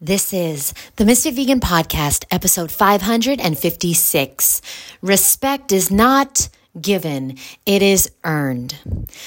This 0.00 0.32
is 0.32 0.74
the 0.94 1.04
Ms.FitVegan 1.04 1.58
Podcast, 1.58 2.24
episode 2.30 2.70
556. 2.70 4.62
Respect 5.02 5.72
is 5.72 5.90
not 5.90 6.48
given, 6.80 7.36
it 7.66 7.82
is 7.82 8.08
earned. 8.22 8.78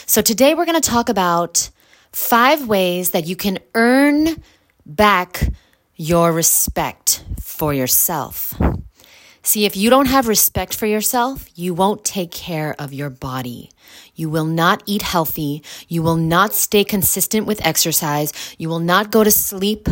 So 0.05 0.21
today 0.21 0.53
we're 0.53 0.63
going 0.63 0.81
to 0.81 0.89
talk 0.89 1.09
about 1.09 1.69
five 2.13 2.69
ways 2.69 3.11
that 3.11 3.27
you 3.27 3.35
can 3.35 3.59
earn 3.75 4.41
back 4.85 5.43
your 5.97 6.31
respect 6.31 7.25
for 7.41 7.73
yourself. 7.73 8.57
See, 9.43 9.65
if 9.65 9.75
you 9.75 9.89
don't 9.89 10.05
have 10.05 10.29
respect 10.29 10.73
for 10.73 10.85
yourself, 10.85 11.49
you 11.53 11.73
won't 11.73 12.05
take 12.05 12.31
care 12.31 12.75
of 12.79 12.93
your 12.93 13.09
body. 13.09 13.71
You 14.15 14.29
will 14.29 14.45
not 14.45 14.83
eat 14.85 15.01
healthy. 15.01 15.63
You 15.89 16.01
will 16.01 16.15
not 16.15 16.53
stay 16.53 16.85
consistent 16.85 17.45
with 17.45 17.65
exercise. 17.65 18.31
You 18.57 18.69
will 18.69 18.79
not 18.79 19.11
go 19.11 19.25
to 19.25 19.31
sleep 19.31 19.89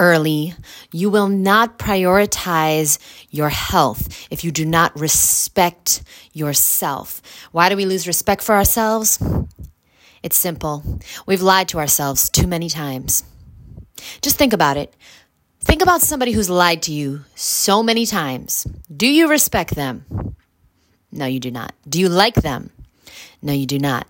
early. 0.00 0.54
You 0.90 1.10
will 1.10 1.28
not 1.28 1.78
prioritize 1.78 2.98
your 3.30 3.50
health 3.50 4.26
if 4.30 4.42
you 4.42 4.50
do 4.50 4.64
not 4.64 4.98
respect 4.98 6.02
yourself. 6.32 7.20
Why 7.52 7.68
do 7.68 7.76
we 7.76 7.84
lose 7.84 8.06
respect 8.06 8.42
for 8.42 8.54
ourselves? 8.54 9.22
It's 10.22 10.36
simple. 10.36 11.00
We've 11.26 11.42
lied 11.42 11.68
to 11.68 11.78
ourselves 11.78 12.30
too 12.30 12.46
many 12.46 12.70
times. 12.70 13.24
Just 14.22 14.36
think 14.36 14.54
about 14.54 14.78
it. 14.78 14.96
Think 15.60 15.82
about 15.82 16.00
somebody 16.00 16.32
who's 16.32 16.48
lied 16.48 16.82
to 16.82 16.92
you 16.92 17.20
so 17.34 17.82
many 17.82 18.06
times. 18.06 18.66
Do 18.94 19.06
you 19.06 19.28
respect 19.28 19.74
them? 19.74 20.06
No, 21.12 21.26
you 21.26 21.40
do 21.40 21.50
not. 21.50 21.74
Do 21.86 22.00
you 22.00 22.08
like 22.08 22.36
them? 22.36 22.70
No, 23.42 23.52
you 23.52 23.66
do 23.66 23.78
not. 23.78 24.06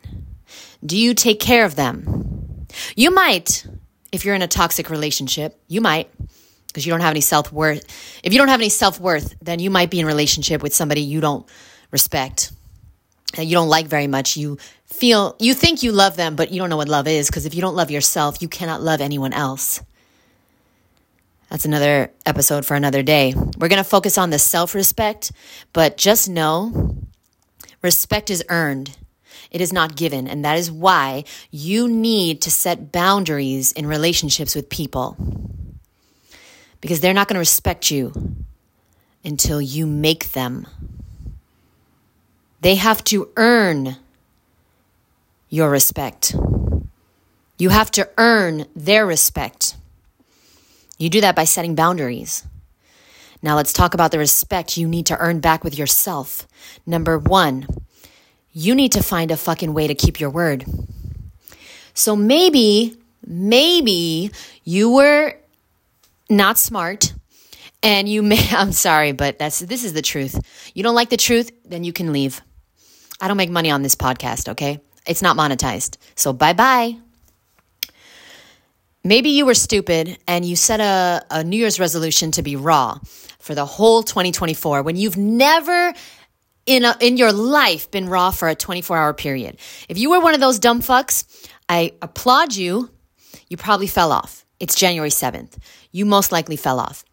Do 0.84 0.97
you 0.97 1.15
take 1.15 1.41
care 1.41 1.65
of 1.65 1.75
them? 1.75 2.67
You 2.95 3.11
might, 3.11 3.67
if 4.12 4.24
you're 4.24 4.34
in 4.34 4.42
a 4.42 4.48
toxic 4.48 4.91
relationship, 4.91 5.59
you 5.69 5.80
might, 5.80 6.10
because 6.66 6.87
you 6.87 6.92
don't 6.92 7.00
have 7.00 7.10
any 7.10 7.20
self 7.20 7.52
worth. 7.52 7.84
If 8.23 8.33
you 8.33 8.38
don't 8.38 8.48
have 8.48 8.60
any 8.60 8.69
self 8.69 9.00
worth, 9.00 9.34
then 9.41 9.58
you 9.58 9.70
might 9.70 9.91
be 9.91 10.00
in 10.00 10.06
relationship 10.06 10.62
with 10.62 10.75
somebody 10.75 11.02
you 11.02 11.20
don't 11.20 11.47
respect 11.91 12.52
and 13.36 13.48
you 13.48 13.55
don't 13.55 13.69
like 13.69 13.86
very 13.86 14.06
much. 14.06 14.36
You 14.36 14.58
feel, 14.86 15.36
you 15.39 15.55
think 15.55 15.83
you 15.83 15.92
love 15.92 16.17
them, 16.17 16.36
but 16.36 16.50
you 16.50 16.58
don't 16.58 16.70
know 16.70 16.77
what 16.77 16.89
love 16.89 17.06
is, 17.06 17.28
because 17.28 17.47
if 17.47 17.55
you 17.55 17.61
don't 17.61 17.77
love 17.77 17.91
yourself, 17.91 18.42
you 18.42 18.48
cannot 18.48 18.83
love 18.83 19.00
anyone 19.00 19.33
else. 19.33 19.83
That's 21.48 21.64
another 21.64 22.12
episode 22.27 22.64
for 22.64 22.74
another 22.74 23.02
day. 23.02 23.34
We're 23.34 23.69
going 23.69 23.83
to 23.83 23.89
focus 23.89 24.17
on 24.19 24.30
the 24.30 24.39
self 24.39 24.74
respect, 24.74 25.33
but 25.72 25.97
just 25.97 26.28
know 26.28 26.97
respect 27.83 28.30
is 28.30 28.45
earned. 28.48 28.97
It 29.51 29.61
is 29.61 29.73
not 29.73 29.97
given. 29.97 30.29
And 30.29 30.45
that 30.45 30.59
is 30.59 30.70
why 30.70 31.25
you 31.51 31.89
need 31.89 32.41
to 32.43 32.51
set 32.51 32.93
boundaries 32.93 33.73
in 33.73 33.87
relationships 33.87 34.55
with 34.55 34.69
people. 34.69 35.17
Because 36.81 37.01
they're 37.01 37.15
not 37.15 37.29
going 37.29 37.34
to 37.34 37.41
respect 37.41 37.91
you 37.91 38.12
until 39.25 39.61
you 39.61 39.87
make 39.87 40.33
them. 40.33 40.67
They 42.61 42.77
have 42.77 43.03
to 43.05 43.29
earn 43.37 43.97
your 45.48 45.70
respect. 45.70 46.35
You 47.59 47.70
have 47.70 47.91
to 47.92 48.09
earn 48.17 48.67
their 48.75 49.05
respect. 49.05 49.77
You 50.97 51.11
do 51.11 51.20
that 51.23 51.37
by 51.37 51.45
setting 51.45 51.75
boundaries. 51.75 52.45
Now 53.42 53.57
let's 53.57 53.73
talk 53.73 53.95
about 53.95 54.11
the 54.11 54.19
respect 54.19 54.77
you 54.77 54.87
need 54.87 55.07
to 55.07 55.19
earn 55.19 55.41
back 55.41 55.64
with 55.64 55.77
yourself. 55.77 56.47
Number 56.87 57.19
one, 57.19 57.67
you 58.53 58.75
need 58.75 58.93
to 58.93 59.03
find 59.03 59.31
a 59.31 59.37
fucking 59.37 59.73
way 59.73 59.87
to 59.87 59.95
keep 59.95 60.20
your 60.20 60.31
word. 60.31 60.65
So 61.95 62.17
maybe, 62.17 62.97
maybe 63.27 64.31
you 64.65 64.92
were 64.92 65.34
not 66.29 66.59
smart 66.59 67.12
and 67.83 68.09
you 68.09 68.23
may, 68.23 68.48
I'm 68.51 68.73
sorry, 68.73 69.12
but 69.12 69.39
that's, 69.39 69.61
this 69.61 69.84
is 69.84 69.92
the 69.92 70.03
truth. 70.03 70.41
You 70.75 70.83
don't 70.83 70.95
like 70.95 71.11
the 71.11 71.17
truth, 71.17 71.51
then 71.65 71.84
you 71.84 71.92
can 71.92 72.12
leave. 72.12 72.41
I 73.20 73.29
don't 73.29 73.36
make 73.36 73.51
money 73.51 73.70
on 73.70 73.83
this 73.83 73.95
podcast, 73.95 74.48
okay? 74.51 74.80
It's 75.07 75.23
not 75.23 75.36
monetized. 75.36 75.97
So 76.14 76.33
bye 76.33 76.53
bye. 76.53 76.97
Maybe 79.03 79.30
you 79.30 79.47
were 79.47 79.55
stupid 79.55 80.19
and 80.27 80.45
you 80.45 80.57
set 80.57 80.80
a, 80.80 81.24
a 81.30 81.42
New 81.42 81.57
Year's 81.57 81.80
resolution 81.80 82.33
to 82.33 82.42
be 82.42 82.57
raw 82.57 82.98
for 83.39 83.55
the 83.55 83.64
whole 83.64 84.03
2024 84.03 84.83
when 84.83 84.97
you've 84.97 85.17
never 85.17 85.95
in, 86.67 86.85
a, 86.85 86.97
in 87.01 87.17
your 87.17 87.33
life 87.33 87.91
been 87.91 88.09
raw 88.09 88.31
for 88.31 88.48
a 88.48 88.55
24 88.55 88.97
hour 88.97 89.15
period. 89.15 89.59
If 89.89 89.98
you 89.98 90.11
were 90.11 90.21
one 90.21 90.35
of 90.35 90.41
those 90.41 90.59
dumb 90.59 90.81
fucks, 90.81 91.25
I 91.69 91.93
applaud 92.03 92.55
you. 92.55 92.91
You 93.48 93.57
probably 93.57 93.87
fell 93.87 94.13
off. 94.13 94.45
It's 94.59 94.75
January 94.75 95.11
7th. 95.11 95.57
You 95.91 96.05
most 96.05 96.33
likely 96.33 96.57
fell 96.57 96.79
off 96.79 97.05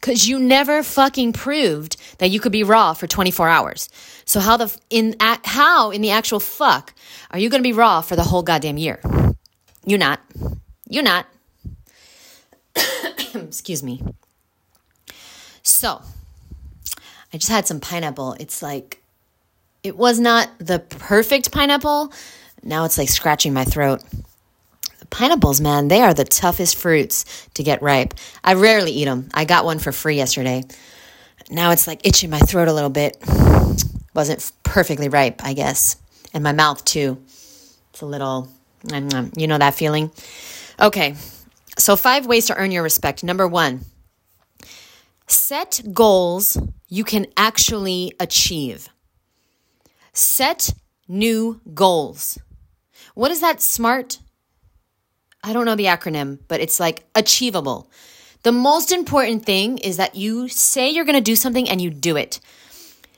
because 0.00 0.28
you 0.28 0.38
never 0.38 0.82
fucking 0.82 1.32
proved 1.32 1.96
that 2.18 2.30
you 2.30 2.40
could 2.40 2.52
be 2.52 2.62
raw 2.62 2.92
for 2.92 3.06
24 3.06 3.48
hours. 3.48 3.88
So 4.24 4.40
how 4.40 4.56
the 4.56 4.76
in 4.90 5.16
how 5.20 5.90
in 5.90 6.02
the 6.02 6.10
actual 6.10 6.40
fuck 6.40 6.94
are 7.30 7.38
you 7.38 7.48
going 7.50 7.62
to 7.62 7.68
be 7.68 7.72
raw 7.72 8.00
for 8.00 8.16
the 8.16 8.24
whole 8.24 8.42
goddamn 8.42 8.78
year? 8.78 9.00
You're 9.84 9.98
not. 9.98 10.20
You're 10.88 11.02
not. 11.02 11.26
Excuse 13.34 13.82
me. 13.82 14.02
So, 15.62 16.02
I 17.32 17.36
just 17.38 17.50
had 17.50 17.66
some 17.66 17.80
pineapple. 17.80 18.34
It's 18.40 18.62
like, 18.62 19.02
it 19.82 19.96
was 19.96 20.18
not 20.18 20.50
the 20.58 20.78
perfect 20.78 21.52
pineapple. 21.52 22.12
Now 22.62 22.84
it's 22.84 22.98
like 22.98 23.08
scratching 23.08 23.52
my 23.52 23.64
throat. 23.64 24.02
The 24.98 25.06
pineapples, 25.06 25.60
man, 25.60 25.88
they 25.88 26.00
are 26.02 26.14
the 26.14 26.24
toughest 26.24 26.76
fruits 26.76 27.46
to 27.54 27.62
get 27.62 27.82
ripe. 27.82 28.14
I 28.42 28.54
rarely 28.54 28.92
eat 28.92 29.04
them. 29.04 29.28
I 29.32 29.44
got 29.44 29.64
one 29.64 29.78
for 29.78 29.92
free 29.92 30.16
yesterday. 30.16 30.64
Now 31.50 31.70
it's 31.70 31.86
like 31.86 32.06
itching 32.06 32.30
my 32.30 32.40
throat 32.40 32.68
a 32.68 32.72
little 32.72 32.90
bit. 32.90 33.16
Wasn't 34.14 34.50
perfectly 34.64 35.08
ripe, 35.08 35.44
I 35.44 35.52
guess. 35.52 35.96
And 36.34 36.42
my 36.42 36.52
mouth, 36.52 36.84
too. 36.84 37.18
It's 37.90 38.00
a 38.00 38.06
little, 38.06 38.48
you 38.90 39.46
know 39.46 39.58
that 39.58 39.74
feeling? 39.74 40.10
Okay, 40.80 41.14
so 41.78 41.96
five 41.96 42.26
ways 42.26 42.46
to 42.46 42.56
earn 42.56 42.70
your 42.70 42.82
respect. 42.82 43.22
Number 43.22 43.46
one, 43.46 43.80
set 45.30 45.80
goals 45.92 46.58
you 46.88 47.04
can 47.04 47.26
actually 47.36 48.12
achieve. 48.18 48.88
Set 50.12 50.74
new 51.06 51.60
goals. 51.74 52.38
What 53.14 53.30
is 53.30 53.40
that 53.40 53.60
smart? 53.60 54.18
I 55.42 55.52
don't 55.52 55.64
know 55.64 55.76
the 55.76 55.84
acronym, 55.84 56.38
but 56.48 56.60
it's 56.60 56.80
like 56.80 57.04
achievable. 57.14 57.90
The 58.42 58.52
most 58.52 58.92
important 58.92 59.44
thing 59.44 59.78
is 59.78 59.96
that 59.96 60.14
you 60.14 60.48
say 60.48 60.90
you're 60.90 61.04
going 61.04 61.14
to 61.14 61.20
do 61.20 61.36
something 61.36 61.68
and 61.68 61.80
you 61.80 61.90
do 61.90 62.16
it. 62.16 62.40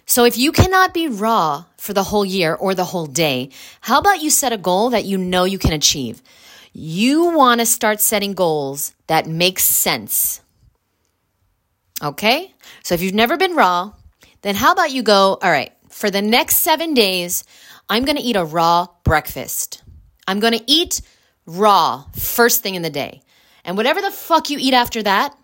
So 0.06 0.25
if 0.25 0.37
you 0.37 0.50
cannot 0.50 0.93
be 0.93 1.09
raw 1.09 1.66
for 1.76 1.93
the 1.93 2.04
whole 2.04 2.25
year 2.25 2.54
or 2.54 2.75
the 2.75 2.87
whole 2.87 3.06
day, 3.06 3.50
how 3.81 3.99
about 4.00 4.22
you 4.22 4.31
set 4.31 4.53
a 4.53 4.59
goal 4.59 4.91
that 4.91 5.04
you 5.04 5.16
know 5.19 5.44
you 5.44 5.59
can 5.59 5.72
achieve? 5.72 6.20
You 6.72 7.37
want 7.37 7.60
to 7.60 7.66
start 7.66 8.00
setting 8.00 8.32
goals 8.32 8.94
that 9.06 9.26
make 9.26 9.59
sense. 9.59 10.40
Okay? 12.03 12.55
So 12.83 12.94
if 12.94 13.03
you've 13.03 13.15
never 13.15 13.37
been 13.37 13.55
raw, 13.55 13.93
then 14.43 14.55
how 14.55 14.72
about 14.72 14.91
you 14.91 15.03
go, 15.03 15.38
all 15.43 15.50
right, 15.50 15.72
for 15.88 16.11
the 16.11 16.22
next 16.22 16.56
seven 16.56 16.94
days, 16.94 17.44
I'm 17.88 18.05
to 18.16 18.22
eat 18.22 18.37
a 18.37 18.44
raw 18.44 18.87
breakfast. 19.05 19.83
I'm 20.27 20.41
to 20.59 20.65
eat 20.66 21.03
raw 21.47 22.05
first 22.16 22.62
thing 22.62 22.75
in 22.75 22.83
the 22.83 22.91
day. 22.91 23.22
And 23.65 23.77
whatever 23.77 24.00
the 24.00 24.11
fuck 24.11 24.49
you 24.49 24.59
eat 24.61 24.72
after 24.72 25.03
that, 25.03 25.37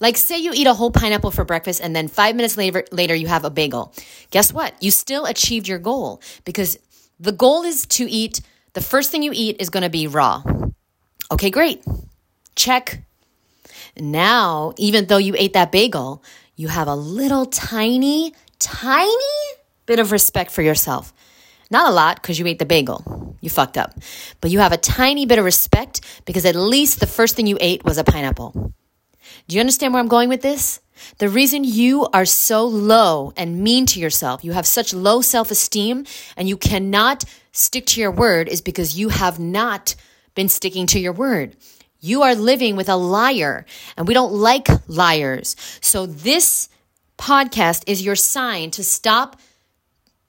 like 0.00 0.16
say 0.16 0.38
you 0.38 0.52
eat 0.54 0.66
a 0.66 0.74
whole 0.74 0.90
pineapple 0.90 1.30
for 1.30 1.44
breakfast 1.44 1.80
and 1.82 1.94
then 1.94 2.08
five 2.08 2.36
minutes 2.36 2.56
later, 2.56 2.84
later 2.90 3.14
you 3.14 3.26
have 3.26 3.44
a 3.44 3.50
bagel. 3.50 3.92
Guess 4.30 4.52
what? 4.52 4.74
You 4.82 4.90
still 4.90 5.24
achieved 5.24 5.68
your 5.68 5.78
goal 5.78 6.20
because 6.44 6.78
the 7.20 7.32
goal 7.32 7.62
is 7.62 7.86
to 7.86 8.08
eat, 8.08 8.40
the 8.72 8.80
first 8.80 9.10
thing 9.10 9.22
you 9.22 9.32
eat 9.34 9.56
is 9.60 9.70
to 9.82 9.90
be 9.90 10.06
raw. 10.06 10.42
Okay, 11.30 11.50
great. 11.50 11.84
Check. 12.56 13.04
Now, 13.98 14.72
even 14.76 15.06
though 15.06 15.18
you 15.18 15.34
ate 15.38 15.52
that 15.52 15.72
bagel, 15.72 16.22
you 16.56 16.68
have 16.68 16.88
a 16.88 16.94
little 16.94 17.46
tiny, 17.46 18.34
tiny 18.58 19.34
bit 19.86 19.98
of 19.98 20.12
respect 20.12 20.50
for 20.50 20.62
yourself. 20.62 21.12
Not 21.70 21.90
a 21.90 21.94
lot 21.94 22.20
because 22.20 22.38
you 22.38 22.46
ate 22.46 22.58
the 22.58 22.66
bagel. 22.66 23.36
You 23.40 23.50
fucked 23.50 23.76
up. 23.76 23.94
But 24.40 24.50
you 24.50 24.60
have 24.60 24.72
a 24.72 24.76
tiny 24.76 25.26
bit 25.26 25.38
of 25.38 25.44
respect 25.44 26.00
because 26.24 26.44
at 26.44 26.54
least 26.54 27.00
the 27.00 27.06
first 27.06 27.36
thing 27.36 27.46
you 27.46 27.58
ate 27.60 27.84
was 27.84 27.98
a 27.98 28.04
pineapple. 28.04 28.72
Do 29.48 29.54
you 29.54 29.60
understand 29.60 29.92
where 29.92 30.00
I'm 30.00 30.08
going 30.08 30.28
with 30.28 30.42
this? 30.42 30.80
The 31.18 31.28
reason 31.28 31.64
you 31.64 32.06
are 32.12 32.24
so 32.24 32.64
low 32.64 33.32
and 33.36 33.62
mean 33.62 33.86
to 33.86 34.00
yourself, 34.00 34.44
you 34.44 34.52
have 34.52 34.66
such 34.66 34.94
low 34.94 35.20
self 35.20 35.50
esteem, 35.50 36.04
and 36.36 36.48
you 36.48 36.56
cannot 36.56 37.24
stick 37.52 37.86
to 37.86 38.00
your 38.00 38.10
word 38.10 38.48
is 38.48 38.60
because 38.60 38.98
you 38.98 39.08
have 39.10 39.38
not 39.38 39.94
been 40.34 40.48
sticking 40.48 40.86
to 40.88 40.98
your 40.98 41.12
word. 41.12 41.56
You 42.04 42.20
are 42.20 42.34
living 42.34 42.76
with 42.76 42.90
a 42.90 42.96
liar, 42.96 43.64
and 43.96 44.06
we 44.06 44.12
don't 44.12 44.34
like 44.34 44.68
liars. 44.86 45.56
So, 45.80 46.04
this 46.04 46.68
podcast 47.16 47.84
is 47.86 48.04
your 48.04 48.14
sign 48.14 48.70
to 48.72 48.84
stop 48.84 49.40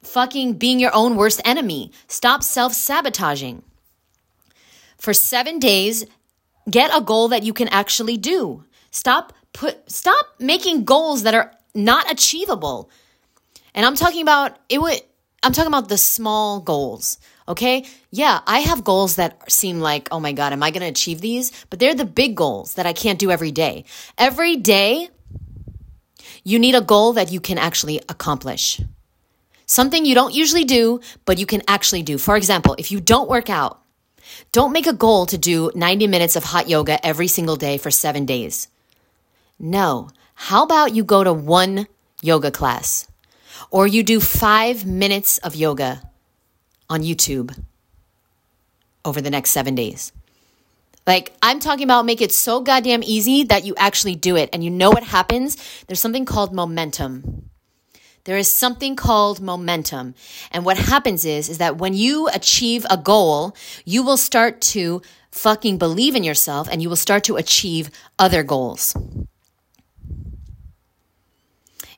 fucking 0.01 0.54
being 0.54 0.80
your 0.80 0.95
own 0.95 1.18
worst 1.18 1.42
enemy. 1.44 1.92
Stop 2.07 2.44
self 2.44 2.72
sabotaging. 2.72 3.62
For 4.98 5.13
seven 5.13 5.60
days, 5.60 6.06
get 6.69 6.95
a 6.95 7.01
goal 7.01 7.27
that 7.27 7.44
you 7.44 7.51
can 7.51 7.68
actually 7.68 8.16
do. 8.16 8.63
Stop 8.92 9.33
put 9.51 9.92
stop 9.92 10.28
making 10.39 10.86
goals 10.86 11.24
that 11.24 11.33
are 11.33 11.51
not 11.74 12.10
achievable. 12.10 12.89
And 13.74 13.86
I'm 13.86 13.95
talking 13.95 14.21
about 14.21 14.57
it 14.69 14.81
would 14.81 15.01
I'm 15.44 15.51
talking 15.51 15.74
about 15.74 15.89
the 15.89 15.98
small 15.98 16.62
goals. 16.62 17.18
Okay. 17.47 17.86
Yeah, 18.09 18.39
I 18.47 18.59
have 18.59 18.83
goals 18.83 19.18
that 19.18 19.51
seem 19.51 19.80
like, 19.80 20.07
oh 20.12 20.19
my 20.19 20.31
God, 20.31 20.51
am 20.51 20.63
I 20.63 20.71
going 20.71 20.81
to 20.81 20.88
achieve 20.88 21.21
these? 21.21 21.51
But 21.69 21.80
they're 21.80 21.94
the 21.94 22.06
big 22.06 22.36
goals 22.36 22.74
that 22.74 22.88
I 22.88 22.94
can't 22.94 23.19
do 23.19 23.30
every 23.30 23.51
day. 23.51 23.86
Every 24.18 24.56
day, 24.56 25.09
you 26.44 26.57
need 26.57 26.75
a 26.75 26.81
goal 26.81 27.13
that 27.13 27.31
you 27.31 27.39
can 27.39 27.57
actually 27.57 28.01
accomplish. 28.09 28.81
Something 29.68 30.06
you 30.06 30.15
don't 30.15 30.33
usually 30.33 30.63
do, 30.63 31.01
but 31.25 31.38
you 31.38 31.45
can 31.45 31.62
actually 31.68 32.03
do. 32.03 32.18
For 32.18 32.36
example, 32.36 32.75
if 32.77 32.92
you 32.92 33.00
don't 33.00 33.30
work 33.30 33.50
out, 33.50 33.81
don't 34.51 34.71
make 34.71 34.88
a 34.88 34.94
goal 34.94 35.25
to 35.27 35.38
do 35.38 35.71
90 35.75 36.07
minutes 36.07 36.36
of 36.36 36.44
hot 36.44 36.68
yoga 36.68 37.03
every 37.06 37.27
single 37.27 37.56
day 37.56 37.77
for 37.77 37.92
seven 37.92 38.25
days. 38.25 38.68
No. 39.59 40.09
How 40.33 40.63
about 40.63 40.95
you 40.95 41.03
go 41.03 41.24
to 41.24 41.33
one 41.33 41.88
yoga 42.21 42.51
class 42.51 43.07
or 43.71 43.88
you 43.88 44.03
do 44.03 44.19
five 44.19 44.86
minutes 44.86 45.38
of 45.39 45.56
yoga 45.56 46.01
on 46.90 47.02
YouTube 47.02 47.58
over 49.04 49.22
the 49.22 49.30
next 49.30 49.52
seven 49.52 49.76
days? 49.76 50.12
Like, 51.08 51.34
I'm 51.42 51.60
talking 51.60 51.84
about 51.84 52.06
make 52.06 52.22
it 52.22 52.32
so 52.32 52.62
goddamn 52.62 53.04
easy 53.04 53.44
that 53.44 53.64
you 53.64 53.76
actually 53.78 54.16
do 54.16 54.36
it. 54.36 54.50
And 54.52 54.64
you 54.64 54.72
know 54.72 54.90
what 54.90 55.04
happens? 55.04 55.56
There's 55.86 56.00
something 56.00 56.26
called 56.26 56.52
momentum. 56.54 57.50
There 58.24 58.38
is 58.38 58.52
something 58.52 58.96
called 58.96 59.40
momentum. 59.40 60.16
And 60.52 60.66
what 60.66 60.78
happens 60.78 61.26
is, 61.26 61.48
is 61.48 61.60
that 61.60 61.78
when 61.78 61.94
you 61.94 62.28
achieve 62.30 62.86
a 62.90 62.98
goal, 62.98 63.56
you 63.86 64.02
will 64.02 64.18
start 64.18 64.62
to 64.62 65.04
fucking 65.30 65.78
believe 65.78 66.16
in 66.16 66.24
yourself 66.24 66.68
and 66.72 66.81
you 66.81 66.90
will 66.90 66.96
start 66.96 67.24
to 67.26 67.36
achieve 67.36 67.92
other 68.18 68.42
goals. 68.42 68.96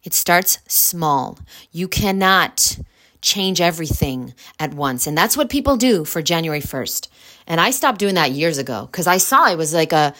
It 0.03 0.13
starts 0.13 0.59
small. 0.67 1.39
You 1.71 1.87
cannot 1.87 2.77
change 3.21 3.61
everything 3.61 4.33
at 4.59 4.73
once. 4.73 5.07
And 5.07 5.17
that's 5.17 5.37
what 5.37 5.49
people 5.49 5.77
do 5.77 6.05
for 6.05 6.21
January 6.21 6.61
1st. 6.61 7.07
And 7.47 7.61
I 7.61 7.71
stopped 7.71 7.99
doing 7.99 8.15
that 8.15 8.31
years 8.31 8.57
ago 8.57 8.87
because 8.91 9.07
I 9.07 9.17
saw 9.17 9.49
it 9.49 9.57
was 9.57 9.73
like 9.73 9.93
a, 9.93 10.13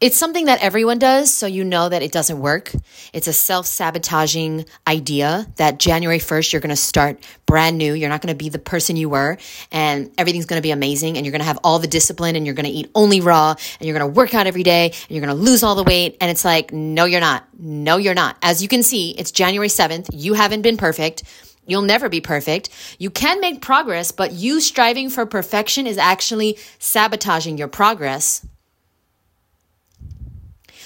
it's 0.00 0.16
something 0.16 0.46
that 0.46 0.60
everyone 0.60 0.98
does, 0.98 1.32
so 1.32 1.46
you 1.46 1.64
know 1.64 1.88
that 1.88 2.02
it 2.02 2.12
doesn't 2.12 2.38
work. 2.38 2.72
It's 3.12 3.26
a 3.26 3.32
self 3.32 3.64
sabotaging 3.66 4.66
idea 4.86 5.46
that 5.56 5.78
January 5.78 6.18
1st, 6.18 6.52
you're 6.52 6.60
going 6.60 6.70
to 6.70 6.76
start 6.76 7.20
brand 7.46 7.78
new. 7.78 7.94
You're 7.94 8.08
not 8.08 8.20
going 8.20 8.36
to 8.36 8.36
be 8.36 8.48
the 8.48 8.58
person 8.58 8.96
you 8.96 9.08
were, 9.08 9.38
and 9.70 10.10
everything's 10.18 10.46
going 10.46 10.58
to 10.58 10.62
be 10.62 10.72
amazing. 10.72 11.16
And 11.16 11.24
you're 11.24 11.30
going 11.30 11.40
to 11.40 11.46
have 11.46 11.60
all 11.64 11.78
the 11.78 11.86
discipline, 11.86 12.36
and 12.36 12.44
you're 12.44 12.56
going 12.56 12.66
to 12.66 12.72
eat 12.72 12.90
only 12.94 13.20
raw, 13.20 13.54
and 13.80 13.88
you're 13.88 13.96
going 13.98 14.12
to 14.12 14.14
work 14.14 14.34
out 14.34 14.46
every 14.46 14.64
day, 14.64 14.86
and 14.90 15.10
you're 15.10 15.24
going 15.24 15.34
to 15.34 15.42
lose 15.42 15.62
all 15.62 15.76
the 15.76 15.84
weight. 15.84 16.16
And 16.20 16.30
it's 16.30 16.44
like, 16.44 16.72
no, 16.72 17.04
you're 17.04 17.20
not. 17.20 17.46
No, 17.58 17.96
you're 17.96 18.14
not. 18.14 18.36
As 18.42 18.62
you 18.62 18.68
can 18.68 18.82
see, 18.82 19.12
it's 19.12 19.30
January 19.30 19.68
7th. 19.68 20.10
You 20.12 20.34
haven't 20.34 20.62
been 20.62 20.76
perfect. 20.76 21.22
You'll 21.66 21.82
never 21.82 22.08
be 22.08 22.20
perfect. 22.20 22.68
You 22.98 23.10
can 23.10 23.40
make 23.40 23.60
progress, 23.60 24.12
but 24.12 24.32
you 24.32 24.60
striving 24.60 25.08
for 25.08 25.26
perfection 25.26 25.86
is 25.86 25.98
actually 25.98 26.58
sabotaging 26.78 27.58
your 27.58 27.68
progress. 27.68 28.46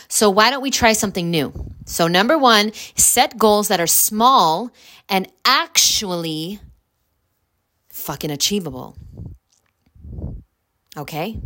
So 0.08 0.30
why 0.30 0.50
don't 0.50 0.62
we 0.62 0.70
try 0.70 0.92
something 0.94 1.30
new? 1.30 1.52
So 1.84 2.06
number 2.06 2.38
one, 2.38 2.72
set 2.96 3.36
goals 3.36 3.68
that 3.68 3.80
are 3.80 3.86
small 3.86 4.70
and 5.08 5.28
actually 5.44 6.60
fucking 7.90 8.30
achievable. 8.30 8.96
Okay? 10.96 11.38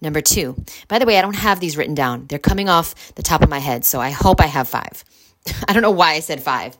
Number 0.00 0.20
two, 0.20 0.56
by 0.88 0.98
the 0.98 1.06
way, 1.06 1.18
I 1.18 1.22
don't 1.22 1.36
have 1.36 1.60
these 1.60 1.76
written 1.76 1.94
down. 1.94 2.26
They're 2.26 2.38
coming 2.38 2.68
off 2.68 3.14
the 3.14 3.22
top 3.22 3.42
of 3.42 3.48
my 3.48 3.60
head, 3.60 3.84
so 3.84 4.00
I 4.00 4.10
hope 4.10 4.40
I 4.40 4.46
have 4.46 4.68
five. 4.68 5.04
I 5.68 5.72
don't 5.72 5.82
know 5.82 5.90
why 5.92 6.12
I 6.12 6.20
said 6.20 6.42
five. 6.42 6.76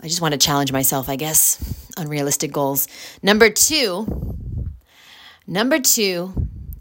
I 0.00 0.08
just 0.08 0.20
want 0.20 0.32
to 0.32 0.38
challenge 0.38 0.72
myself, 0.72 1.08
I 1.08 1.16
guess. 1.16 1.90
Unrealistic 1.96 2.52
goals. 2.52 2.86
Number 3.22 3.50
two, 3.50 4.06
number 5.46 5.80
two, 5.80 6.32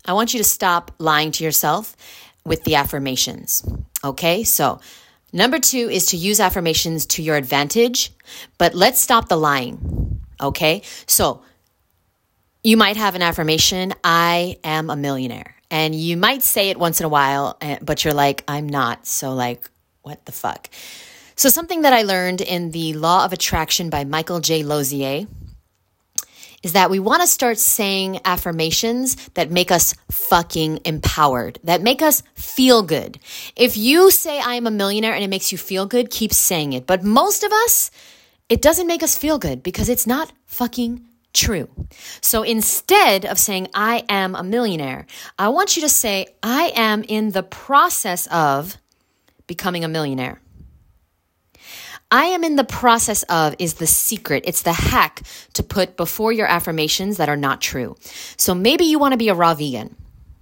I 0.06 0.14
want 0.14 0.34
you 0.34 0.38
to 0.40 0.44
stop 0.44 0.92
lying 1.00 1.32
to 1.32 1.44
yourself 1.44 1.96
with 2.46 2.64
the 2.64 2.76
affirmations. 2.76 3.68
Okay, 4.04 4.44
so 4.44 4.80
number 5.34 5.60
two 5.60 5.90
is 5.90 6.08
to 6.08 6.18
use 6.18 6.40
affirmations 6.40 7.06
to 7.08 7.24
your 7.24 7.36
advantage, 7.36 8.12
but 8.58 8.76
let's 8.76 9.02
stop 9.02 9.28
the 9.28 9.38
lying. 9.38 10.22
Okay, 10.40 10.84
so 11.08 11.42
you 12.64 12.78
might 12.78 12.98
have 12.98 13.16
an 13.16 13.22
affirmation 13.22 13.94
I 14.04 14.58
am 14.64 14.90
a 14.90 14.96
millionaire. 14.96 15.56
And 15.70 15.94
you 15.94 16.16
might 16.16 16.44
say 16.44 16.70
it 16.70 16.78
once 16.78 17.00
in 17.00 17.06
a 17.06 17.10
while, 17.10 17.58
eh, 17.60 17.80
but 17.82 18.06
you're 18.06 18.14
like, 18.14 18.44
I'm 18.48 18.68
not. 18.68 19.06
So, 19.06 19.34
like, 19.34 19.70
what 20.02 20.26
the 20.26 20.32
fuck? 20.32 20.70
So, 21.40 21.50
something 21.50 21.84
that 21.84 21.94
I 21.94 22.02
learned 22.02 22.42
in 22.42 22.72
the 22.72 22.94
Law 22.94 23.24
of 23.24 23.32
Attraction 23.32 23.92
by 23.92 24.06
Michael 24.06 24.40
J. 24.40 24.64
Losier 24.64 25.28
is 26.64 26.74
that 26.74 26.90
we 26.90 26.98
want 26.98 27.22
to 27.22 27.28
start 27.28 27.60
saying 27.60 28.20
affirmations 28.26 29.16
that 29.36 29.52
make 29.52 29.70
us 29.70 29.94
fucking 30.10 30.80
empowered, 30.84 31.60
that 31.64 31.84
make 31.84 32.02
us 32.02 32.24
feel 32.34 32.82
good. 32.82 33.20
If 33.56 33.78
you 33.78 34.10
say 34.10 34.40
I 34.40 34.56
am 34.56 34.66
a 34.66 34.72
millionaire 34.72 35.14
and 35.14 35.24
it 35.24 35.30
makes 35.30 35.52
you 35.52 35.60
feel 35.60 35.86
good, 35.86 36.10
keep 36.10 36.34
saying 36.34 36.74
it. 36.74 36.88
But 36.88 37.04
most 37.04 37.44
of 37.44 37.52
us, 37.52 37.92
it 38.50 38.64
doesn't 38.64 38.88
make 38.88 39.04
us 39.04 39.16
feel 39.16 39.38
good 39.38 39.62
because 39.62 39.90
it's 39.90 40.08
not 40.08 40.34
fucking 40.48 41.06
true. 41.34 41.70
So 42.20 42.42
instead 42.42 43.28
of 43.28 43.38
saying 43.38 43.68
I 43.76 44.04
am 44.10 44.34
a 44.34 44.42
millionaire, 44.42 45.06
I 45.38 45.50
want 45.50 45.76
you 45.76 45.84
to 45.84 45.90
say 45.90 46.26
I 46.42 46.72
am 46.76 47.04
in 47.04 47.30
the 47.30 47.44
process 47.44 48.26
of 48.32 48.76
becoming 49.46 49.84
a 49.84 49.88
millionaire. 49.88 50.42
I 52.10 52.26
am 52.28 52.44
in 52.44 52.56
the 52.56 52.64
process 52.64 53.24
of 53.24 53.56
is 53.60 53.76
the 53.76 53.88
secret. 53.88 54.46
It's 54.48 54.62
the 54.62 54.74
hack 54.74 55.24
to 55.54 55.64
put 55.64 55.98
before 55.98 56.32
your 56.32 56.48
affirmations 56.48 57.18
that 57.18 57.28
are 57.28 57.38
not 57.38 57.60
true. 57.60 57.96
So 58.38 58.56
maybe 58.56 58.86
you 58.86 58.98
want 58.98 59.12
to 59.12 59.18
be 59.18 59.30
a 59.30 59.34
raw 59.34 59.54
vegan. 59.54 59.96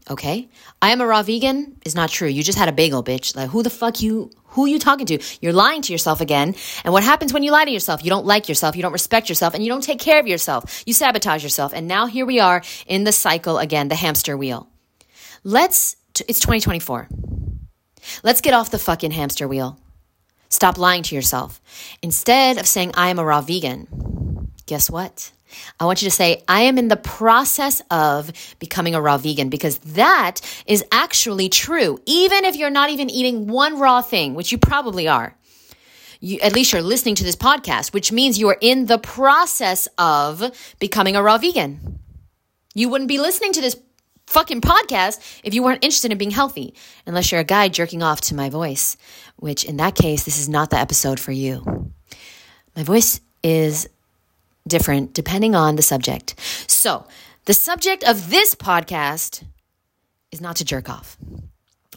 Okay? 0.08 0.48
I 0.82 0.92
am 0.92 1.02
a 1.02 1.08
raw 1.08 1.24
vegan 1.24 1.78
is 1.84 1.96
not 1.96 2.12
true. 2.12 2.28
You 2.28 2.44
just 2.44 2.60
had 2.60 2.70
a 2.70 2.72
bagel, 2.72 3.04
bitch. 3.04 3.36
Like 3.36 3.50
who 3.50 3.64
the 3.64 3.72
fuck 3.72 4.02
you 4.02 4.30
who 4.50 4.68
you 4.68 4.78
talking 4.78 5.08
to? 5.08 5.20
You're 5.42 5.54
lying 5.54 5.82
to 5.82 5.92
yourself 5.92 6.22
again. 6.22 6.56
And 6.84 6.94
what 6.94 7.04
happens 7.04 7.34
when 7.34 7.42
you 7.42 7.52
lie 7.52 7.66
to 7.66 7.72
yourself? 7.72 8.04
You 8.04 8.12
don't 8.12 8.26
like 8.26 8.48
yourself, 8.48 8.76
you 8.76 8.84
don't 8.84 8.94
respect 8.94 9.28
yourself, 9.28 9.54
and 9.54 9.64
you 9.64 9.70
don't 9.70 9.84
take 9.84 10.00
care 10.00 10.20
of 10.20 10.28
yourself. 10.28 10.84
You 10.86 10.94
sabotage 10.94 11.44
yourself. 11.44 11.74
And 11.74 11.88
now 11.88 12.06
here 12.06 12.26
we 12.26 12.40
are 12.40 12.62
in 12.86 13.04
the 13.04 13.12
cycle 13.12 13.58
again, 13.58 13.88
the 13.88 13.96
hamster 13.96 14.38
wheel. 14.38 14.70
Let's 15.44 15.98
it's 16.28 16.40
2024. 16.40 17.10
Let's 18.24 18.42
get 18.42 18.54
off 18.54 18.70
the 18.70 18.80
fucking 18.80 19.12
hamster 19.12 19.48
wheel. 19.48 19.80
Stop 20.50 20.78
lying 20.78 21.04
to 21.04 21.16
yourself. 21.16 21.62
Instead 22.02 22.58
of 22.58 22.68
saying, 22.68 22.92
I 22.96 23.10
am 23.10 23.20
a 23.20 23.26
raw 23.26 23.42
vegan, 23.42 24.52
guess 24.66 24.90
what? 24.90 25.32
I 25.80 25.86
want 25.86 26.02
you 26.02 26.08
to 26.08 26.16
say, 26.16 26.44
I 26.48 26.62
am 26.62 26.78
in 26.78 26.88
the 26.88 26.98
process 26.98 27.82
of 27.90 28.32
becoming 28.60 28.96
a 28.96 29.02
raw 29.02 29.18
vegan 29.18 29.50
because 29.50 29.80
that 29.80 30.42
is 30.66 30.84
actually 30.92 31.50
true. 31.50 32.00
Even 32.06 32.46
if 32.46 32.56
you're 32.56 32.70
not 32.70 32.90
even 32.90 33.10
eating 33.10 33.48
one 33.48 33.80
raw 33.80 34.02
thing, 34.02 34.36
which 34.36 34.52
you 34.52 34.58
probably 34.58 35.08
are. 35.08 35.36
You, 36.20 36.40
at 36.40 36.54
least 36.54 36.74
you're 36.74 36.82
listening 36.82 37.16
to 37.16 37.24
this 37.24 37.36
podcast, 37.36 37.94
which 37.94 38.12
means 38.12 38.40
you 38.40 38.50
are 38.50 38.58
in 38.60 38.86
the 38.86 38.98
process 38.98 39.88
of 39.98 40.76
becoming 40.80 41.16
a 41.16 41.24
raw 41.24 41.38
vegan. 41.38 42.00
You 42.74 42.90
wouldn't 42.90 43.08
be 43.08 43.20
listening 43.20 43.54
to 43.54 43.62
this 43.62 43.76
fucking 44.28 44.62
podcast 44.62 45.42
if 45.44 45.54
you 45.54 45.64
weren't 45.64 45.84
interested 45.84 46.12
in 46.12 46.18
being 46.18 46.32
healthy, 46.32 46.74
unless 47.06 47.32
you're 47.32 47.42
a 47.42 47.46
guy 47.46 47.68
jerking 47.70 48.04
off 48.04 48.22
to 48.22 48.36
my 48.36 48.50
voice, 48.50 48.98
which 49.38 49.64
in 49.64 49.78
that 49.78 49.96
case, 49.96 50.24
this 50.24 50.40
is 50.40 50.50
not 50.50 50.70
the 50.70 50.78
episode 50.78 51.20
for 51.20 51.32
you. 51.32 51.92
My 52.76 52.84
voice 52.84 53.22
is 53.44 53.88
different 54.68 55.14
depending 55.14 55.56
on 55.56 55.76
the 55.76 55.82
subject. 55.82 56.36
So, 56.68 57.06
the 57.46 57.54
subject 57.54 58.04
of 58.04 58.32
this 58.32 58.56
podcast 58.56 59.44
is 60.32 60.42
not 60.42 60.56
to 60.58 60.66
jerk 60.66 60.90
off. 60.90 61.16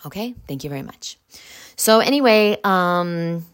Okay? 0.04 0.34
Thank 0.46 0.62
you 0.62 0.70
very 0.70 0.82
much. 0.82 1.16
So, 1.76 2.00
anyway, 2.00 2.58
um, 2.64 3.44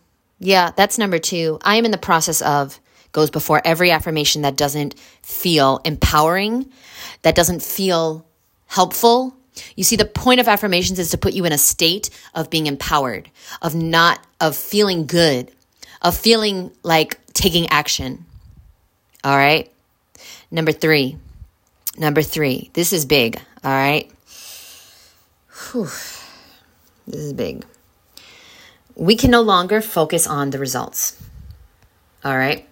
yeah, 0.41 0.73
that's 0.77 0.99
number 0.99 1.19
two. 1.19 1.59
I 1.63 1.77
am 1.77 1.85
in 1.85 1.91
the 1.91 1.99
process 1.99 2.43
of 2.43 2.81
goes 3.13 3.31
before 3.31 3.63
every 3.65 3.91
affirmation 3.93 4.43
that 4.43 4.57
doesn't 4.57 4.99
feel 5.23 5.81
empowering, 5.85 6.71
that 7.23 7.37
doesn't 7.37 7.63
feel 7.63 8.27
helpful. 8.67 9.37
You 9.77 9.85
see, 9.85 9.97
the 9.97 10.05
point 10.05 10.41
of 10.41 10.49
affirmations 10.49 10.99
is 10.99 11.11
to 11.11 11.19
put 11.19 11.35
you 11.35 11.45
in 11.45 11.53
a 11.53 11.59
state 11.59 12.11
of 12.35 12.51
being 12.51 12.67
empowered, 12.67 13.31
of 13.63 13.75
not, 13.75 14.21
of 14.41 14.57
feeling 14.57 15.07
good, 15.07 15.51
of 16.03 16.17
feeling 16.17 16.73
like 16.83 17.21
taking 17.35 17.69
action. 17.69 18.25
All 19.23 19.37
right. 19.37 19.71
Number 20.51 20.73
three. 20.73 21.17
Number 21.97 22.23
three. 22.23 22.71
This 22.75 22.93
is 22.93 23.07
big. 23.07 23.41
All 23.63 23.71
right. 23.71 24.11
Whew. 25.73 25.89
This 27.07 27.21
is 27.21 27.33
big. 27.33 27.65
We 28.97 29.17
can 29.17 29.31
no 29.31 29.41
longer 29.41 29.81
focus 29.81 30.27
on 30.27 30.51
the 30.51 30.59
results. 30.59 31.21
All 32.25 32.37
right. 32.37 32.69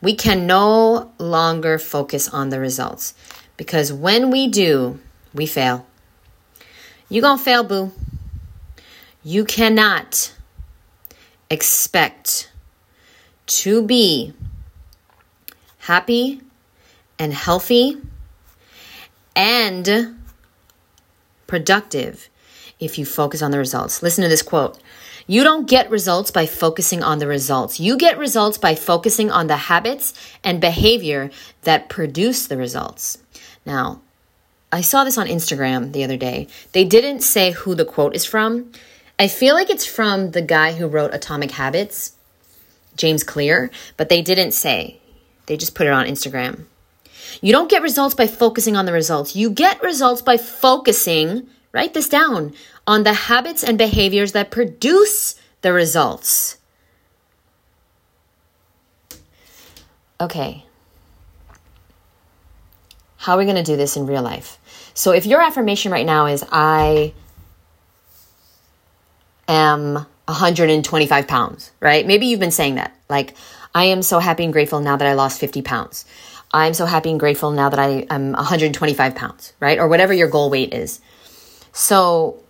We 0.00 0.14
can 0.14 0.46
no 0.46 1.12
longer 1.18 1.78
focus 1.78 2.28
on 2.28 2.50
the 2.50 2.60
results 2.60 3.14
because 3.56 3.92
when 3.92 4.30
we 4.30 4.48
do, 4.48 5.00
we 5.36 5.46
fail. 5.46 5.86
You 7.08 7.20
gonna 7.20 7.38
fail, 7.38 7.62
boo. 7.62 7.92
You 9.22 9.44
cannot 9.44 10.32
expect 11.50 12.50
to 13.46 13.82
be 13.82 14.32
happy 15.78 16.40
and 17.18 17.32
healthy 17.32 17.98
and 19.34 20.16
productive 21.46 22.28
if 22.80 22.98
you 22.98 23.04
focus 23.04 23.42
on 23.42 23.50
the 23.50 23.58
results. 23.58 24.02
Listen 24.02 24.22
to 24.22 24.28
this 24.28 24.42
quote. 24.42 24.78
You 25.28 25.42
don't 25.42 25.68
get 25.68 25.90
results 25.90 26.30
by 26.30 26.46
focusing 26.46 27.02
on 27.02 27.18
the 27.18 27.26
results. 27.26 27.80
You 27.80 27.96
get 27.96 28.18
results 28.18 28.58
by 28.58 28.74
focusing 28.74 29.30
on 29.30 29.48
the 29.48 29.56
habits 29.56 30.14
and 30.44 30.60
behavior 30.60 31.30
that 31.62 31.88
produce 31.88 32.46
the 32.46 32.56
results. 32.56 33.18
Now, 33.64 34.02
I 34.72 34.80
saw 34.80 35.04
this 35.04 35.18
on 35.18 35.26
Instagram 35.26 35.92
the 35.92 36.04
other 36.04 36.16
day. 36.16 36.48
They 36.72 36.84
didn't 36.84 37.20
say 37.20 37.52
who 37.52 37.74
the 37.74 37.84
quote 37.84 38.14
is 38.14 38.24
from. 38.24 38.72
I 39.18 39.28
feel 39.28 39.54
like 39.54 39.70
it's 39.70 39.86
from 39.86 40.32
the 40.32 40.42
guy 40.42 40.72
who 40.72 40.88
wrote 40.88 41.14
Atomic 41.14 41.52
Habits, 41.52 42.12
James 42.96 43.24
Clear, 43.24 43.70
but 43.96 44.08
they 44.08 44.22
didn't 44.22 44.52
say. 44.52 45.00
They 45.46 45.56
just 45.56 45.74
put 45.74 45.86
it 45.86 45.92
on 45.92 46.06
Instagram. 46.06 46.64
You 47.40 47.52
don't 47.52 47.70
get 47.70 47.82
results 47.82 48.14
by 48.14 48.26
focusing 48.26 48.76
on 48.76 48.86
the 48.86 48.92
results. 48.92 49.36
You 49.36 49.50
get 49.50 49.82
results 49.82 50.22
by 50.22 50.36
focusing, 50.36 51.46
write 51.72 51.94
this 51.94 52.08
down, 52.08 52.52
on 52.86 53.04
the 53.04 53.12
habits 53.12 53.62
and 53.62 53.78
behaviors 53.78 54.32
that 54.32 54.50
produce 54.50 55.36
the 55.62 55.72
results. 55.72 56.58
Okay. 60.20 60.64
How 63.26 63.34
are 63.34 63.38
we 63.38 63.44
going 63.44 63.56
to 63.56 63.64
do 63.64 63.76
this 63.76 63.96
in 63.96 64.06
real 64.06 64.22
life? 64.22 64.56
So, 64.94 65.10
if 65.10 65.26
your 65.26 65.42
affirmation 65.42 65.90
right 65.90 66.06
now 66.06 66.26
is, 66.26 66.44
I 66.52 67.12
am 69.48 70.06
125 70.26 71.26
pounds, 71.26 71.72
right? 71.80 72.06
Maybe 72.06 72.26
you've 72.26 72.38
been 72.38 72.52
saying 72.52 72.76
that. 72.76 72.94
Like, 73.08 73.34
I 73.74 73.86
am 73.86 74.02
so 74.02 74.20
happy 74.20 74.44
and 74.44 74.52
grateful 74.52 74.78
now 74.78 74.96
that 74.96 75.08
I 75.08 75.14
lost 75.14 75.40
50 75.40 75.60
pounds. 75.62 76.04
I'm 76.52 76.72
so 76.72 76.86
happy 76.86 77.10
and 77.10 77.18
grateful 77.18 77.50
now 77.50 77.68
that 77.68 77.80
I 77.80 78.06
am 78.10 78.30
125 78.30 79.16
pounds, 79.16 79.54
right? 79.58 79.80
Or 79.80 79.88
whatever 79.88 80.12
your 80.12 80.28
goal 80.28 80.48
weight 80.48 80.72
is. 80.72 81.00
So 81.72 82.40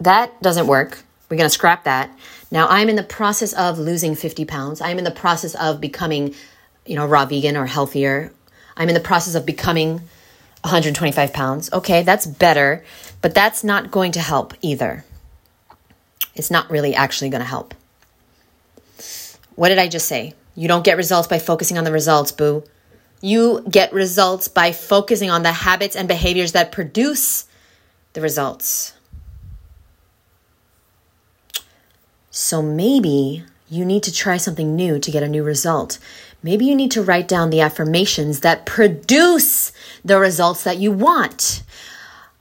that 0.00 0.42
doesn't 0.42 0.66
work. 0.66 1.04
We're 1.28 1.36
going 1.36 1.48
to 1.48 1.54
scrap 1.54 1.84
that. 1.84 2.10
Now 2.50 2.66
I'm 2.66 2.88
in 2.88 2.96
the 2.96 3.04
process 3.04 3.52
of 3.52 3.78
losing 3.78 4.16
50 4.16 4.46
pounds. 4.46 4.80
I'm 4.80 4.98
in 4.98 5.04
the 5.04 5.12
process 5.12 5.54
of 5.54 5.80
becoming, 5.80 6.34
you 6.86 6.96
know, 6.96 7.06
raw 7.06 7.24
vegan 7.24 7.56
or 7.56 7.66
healthier. 7.66 8.32
I'm 8.76 8.88
in 8.88 8.94
the 8.94 9.00
process 9.00 9.34
of 9.34 9.46
becoming 9.46 10.00
125 10.62 11.32
pounds. 11.32 11.72
Okay, 11.72 12.02
that's 12.02 12.26
better, 12.26 12.84
but 13.20 13.34
that's 13.34 13.64
not 13.64 13.90
going 13.90 14.12
to 14.12 14.20
help 14.20 14.54
either. 14.62 15.04
It's 16.34 16.50
not 16.50 16.70
really 16.70 16.94
actually 16.94 17.30
going 17.30 17.42
to 17.42 17.48
help. 17.48 17.74
What 19.54 19.68
did 19.68 19.78
I 19.78 19.88
just 19.88 20.06
say? 20.06 20.34
You 20.54 20.68
don't 20.68 20.84
get 20.84 20.96
results 20.96 21.28
by 21.28 21.38
focusing 21.38 21.78
on 21.78 21.84
the 21.84 21.92
results, 21.92 22.32
boo. 22.32 22.64
You 23.20 23.64
get 23.70 23.92
results 23.92 24.48
by 24.48 24.72
focusing 24.72 25.30
on 25.30 25.42
the 25.42 25.52
habits 25.52 25.94
and 25.94 26.08
behaviors 26.08 26.52
that 26.52 26.72
produce 26.72 27.46
the 28.14 28.20
results. 28.20 28.94
So 32.30 32.62
maybe 32.62 33.44
you 33.68 33.84
need 33.84 34.02
to 34.04 34.12
try 34.12 34.36
something 34.36 34.74
new 34.74 34.98
to 34.98 35.10
get 35.10 35.22
a 35.22 35.28
new 35.28 35.42
result. 35.42 35.98
Maybe 36.42 36.64
you 36.64 36.74
need 36.74 36.90
to 36.92 37.02
write 37.02 37.28
down 37.28 37.50
the 37.50 37.60
affirmations 37.60 38.40
that 38.40 38.66
produce 38.66 39.72
the 40.04 40.18
results 40.18 40.64
that 40.64 40.78
you 40.78 40.90
want. 40.90 41.62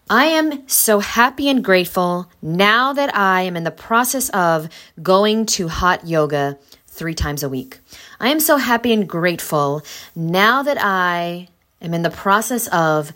I 0.10 0.26
am 0.26 0.68
so 0.68 1.00
happy 1.00 1.48
and 1.48 1.64
grateful 1.64 2.30
now 2.42 2.94
that 2.94 3.16
I 3.16 3.44
am 3.44 3.56
in 3.56 3.64
the 3.64 3.72
process 3.72 4.30
of 4.30 4.68
going 5.02 5.46
to 5.48 5.68
hot 5.68 6.06
yoga 6.06 6.58
three 6.88 7.14
times 7.14 7.44
a 7.44 7.50
week. 7.50 7.80
I 8.20 8.30
am 8.30 8.40
so 8.40 8.58
happy 8.58 8.92
and 8.92 9.08
grateful 9.08 9.84
now 10.16 10.64
that 10.64 10.78
I 10.82 11.48
am 11.82 11.94
in 11.94 12.02
the 12.02 12.10
process 12.10 12.68
of 12.68 13.14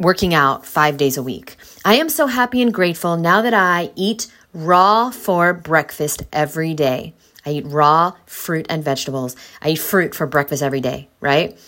working 0.00 0.34
out 0.34 0.66
five 0.66 0.96
days 0.96 1.16
a 1.16 1.22
week. 1.22 1.56
I 1.84 1.94
am 1.94 2.08
so 2.08 2.26
happy 2.26 2.60
and 2.62 2.74
grateful 2.74 3.16
now 3.16 3.42
that 3.42 3.54
I 3.54 3.90
eat 3.94 4.26
raw 4.52 5.10
for 5.10 5.54
breakfast 5.54 6.22
every 6.32 6.74
day. 6.74 7.14
I 7.46 7.50
eat 7.50 7.66
raw 7.66 8.12
fruit 8.26 8.66
and 8.68 8.84
vegetables. 8.84 9.36
I 9.62 9.70
eat 9.70 9.76
fruit 9.76 10.14
for 10.14 10.26
breakfast 10.26 10.62
every 10.62 10.80
day, 10.80 11.08
right? 11.20 11.58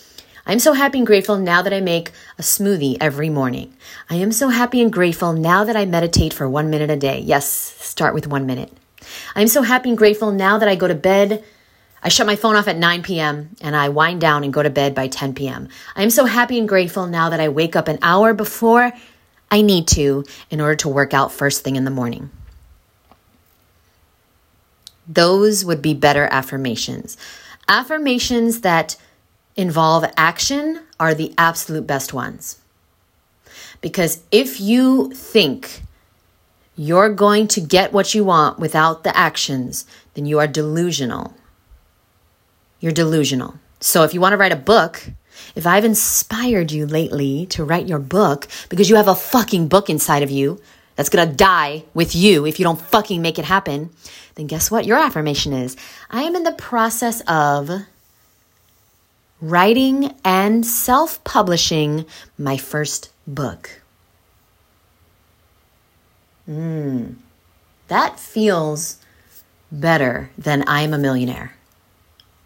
I'm 0.45 0.59
so 0.59 0.73
happy 0.73 0.99
and 0.99 1.07
grateful 1.07 1.37
now 1.37 1.61
that 1.61 1.73
I 1.73 1.79
make 1.79 2.11
a 2.37 2.41
smoothie 2.41 2.97
every 2.99 3.29
morning. 3.29 3.73
I 4.09 4.15
am 4.15 4.31
so 4.31 4.49
happy 4.49 4.81
and 4.81 4.91
grateful 4.91 5.33
now 5.33 5.63
that 5.63 5.75
I 5.75 5.85
meditate 5.85 6.33
for 6.33 6.49
one 6.49 6.69
minute 6.69 6.91
a 6.91 6.95
day. 6.95 7.19
Yes, 7.19 7.49
start 7.49 8.13
with 8.13 8.27
one 8.27 8.45
minute. 8.45 8.71
I'm 9.35 9.47
so 9.47 9.61
happy 9.61 9.89
and 9.89 9.97
grateful 9.97 10.31
now 10.31 10.57
that 10.57 10.67
I 10.67 10.75
go 10.75 10.87
to 10.87 10.95
bed 10.95 11.43
I 12.01 12.09
shut 12.09 12.27
my 12.27 12.35
phone 12.35 12.55
off 12.55 12.67
at 12.67 12.77
9 12.77 13.03
p.m. 13.03 13.55
and 13.61 13.75
I 13.75 13.89
wind 13.89 14.21
down 14.21 14.43
and 14.43 14.53
go 14.53 14.63
to 14.63 14.69
bed 14.69 14.95
by 14.95 15.07
10 15.07 15.33
p.m. 15.33 15.67
I 15.95 16.03
am 16.03 16.09
so 16.09 16.25
happy 16.25 16.57
and 16.57 16.67
grateful 16.67 17.07
now 17.07 17.29
that 17.29 17.39
I 17.39 17.49
wake 17.49 17.75
up 17.75 17.87
an 17.87 17.99
hour 18.01 18.33
before 18.33 18.93
I 19.51 19.61
need 19.61 19.87
to 19.89 20.23
in 20.49 20.61
order 20.61 20.75
to 20.77 20.89
work 20.89 21.13
out 21.13 21.31
first 21.31 21.63
thing 21.63 21.75
in 21.75 21.83
the 21.83 21.91
morning. 21.91 22.29
Those 25.09 25.65
would 25.65 25.81
be 25.81 25.93
better 25.93 26.29
affirmations. 26.31 27.17
Affirmations 27.67 28.61
that 28.61 28.95
involve 29.57 30.05
action 30.15 30.83
are 30.99 31.13
the 31.13 31.33
absolute 31.37 31.85
best 31.85 32.13
ones. 32.13 32.61
Because 33.81 34.21
if 34.31 34.61
you 34.61 35.11
think 35.11 35.81
you're 36.77 37.09
going 37.09 37.47
to 37.49 37.59
get 37.59 37.91
what 37.91 38.13
you 38.13 38.23
want 38.23 38.59
without 38.59 39.03
the 39.03 39.15
actions, 39.17 39.85
then 40.13 40.25
you 40.25 40.39
are 40.39 40.47
delusional 40.47 41.33
you're 42.79 42.91
delusional. 42.91 43.55
So 43.79 44.03
if 44.03 44.13
you 44.13 44.21
want 44.21 44.33
to 44.33 44.37
write 44.37 44.51
a 44.51 44.57
book, 44.57 45.11
if 45.55 45.65
I've 45.65 45.85
inspired 45.85 46.71
you 46.71 46.85
lately 46.85 47.45
to 47.47 47.63
write 47.63 47.87
your 47.87 47.99
book 47.99 48.47
because 48.69 48.89
you 48.89 48.95
have 48.95 49.07
a 49.07 49.15
fucking 49.15 49.67
book 49.67 49.89
inside 49.89 50.23
of 50.23 50.31
you 50.31 50.61
that's 50.99 51.07
going 51.07 51.29
to 51.29 51.33
die 51.33 51.85
with 51.93 52.13
you 52.13 52.45
if 52.45 52.59
you 52.59 52.65
don't 52.65 52.81
fucking 52.81 53.21
make 53.21 53.39
it 53.39 53.45
happen, 53.45 53.89
then 54.35 54.47
guess 54.47 54.69
what 54.69 54.83
your 54.83 54.97
affirmation 54.97 55.53
is? 55.53 55.77
I 56.09 56.23
am 56.23 56.35
in 56.35 56.43
the 56.43 56.51
process 56.51 57.21
of 57.21 57.71
writing 59.39 60.13
and 60.25 60.65
self 60.65 61.23
publishing 61.23 62.05
my 62.37 62.57
first 62.57 63.13
book. 63.25 63.81
Hmm, 66.45 67.13
that 67.87 68.19
feels 68.19 68.97
better 69.71 70.31
than 70.37 70.65
I'm 70.67 70.93
a 70.93 70.97
millionaire 70.97 71.53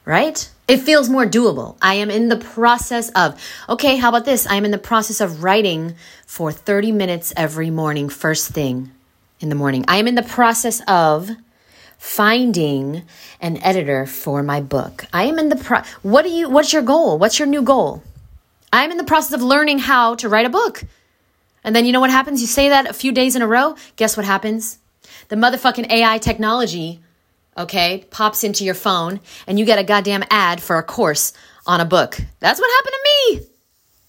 right? 0.05 0.49
It 0.67 0.77
feels 0.77 1.09
more 1.09 1.25
doable. 1.25 1.75
I 1.81 1.95
am 1.95 2.09
in 2.09 2.29
the 2.29 2.37
process 2.37 3.09
of, 3.09 3.39
okay, 3.67 3.97
how 3.97 4.09
about 4.09 4.25
this? 4.25 4.47
I 4.47 4.55
am 4.55 4.65
in 4.65 4.71
the 4.71 4.77
process 4.77 5.21
of 5.21 5.43
writing 5.43 5.95
for 6.25 6.51
30 6.51 6.91
minutes 6.91 7.33
every 7.35 7.69
morning, 7.69 8.09
first 8.09 8.51
thing 8.51 8.91
in 9.39 9.49
the 9.49 9.55
morning. 9.55 9.83
I 9.87 9.97
am 9.97 10.07
in 10.07 10.15
the 10.15 10.23
process 10.23 10.81
of 10.87 11.29
finding 11.97 13.03
an 13.39 13.57
editor 13.63 14.05
for 14.05 14.43
my 14.43 14.61
book. 14.61 15.05
I 15.13 15.23
am 15.23 15.39
in 15.39 15.49
the 15.49 15.55
pro 15.55 15.81
What 16.01 16.23
do 16.23 16.29
you 16.29 16.49
what's 16.49 16.73
your 16.73 16.81
goal? 16.81 17.17
What's 17.17 17.39
your 17.39 17.47
new 17.47 17.61
goal? 17.61 18.03
I'm 18.73 18.91
in 18.91 18.97
the 18.97 19.03
process 19.03 19.33
of 19.33 19.41
learning 19.41 19.79
how 19.79 20.15
to 20.15 20.27
write 20.27 20.45
a 20.45 20.49
book. 20.49 20.83
And 21.63 21.75
then 21.75 21.85
you 21.85 21.93
know 21.93 22.01
what 22.01 22.09
happens? 22.09 22.41
You 22.41 22.47
say 22.47 22.69
that 22.69 22.89
a 22.89 22.93
few 22.93 23.11
days 23.11 23.35
in 23.35 23.41
a 23.41 23.47
row, 23.47 23.75
guess 23.95 24.17
what 24.17 24.25
happens? 24.25 24.79
The 25.29 25.35
motherfucking 25.35 25.89
AI 25.89 26.17
technology 26.17 27.01
okay, 27.57 28.05
pops 28.09 28.43
into 28.43 28.63
your 28.63 28.73
phone 28.73 29.19
and 29.47 29.59
you 29.59 29.65
get 29.65 29.79
a 29.79 29.83
goddamn 29.83 30.23
ad 30.29 30.61
for 30.61 30.77
a 30.77 30.83
course 30.83 31.33
on 31.65 31.81
a 31.81 31.85
book. 31.85 32.19
That's 32.39 32.59
what 32.59 32.71
happened 32.71 32.93
to 32.93 33.09
me. 33.39 33.47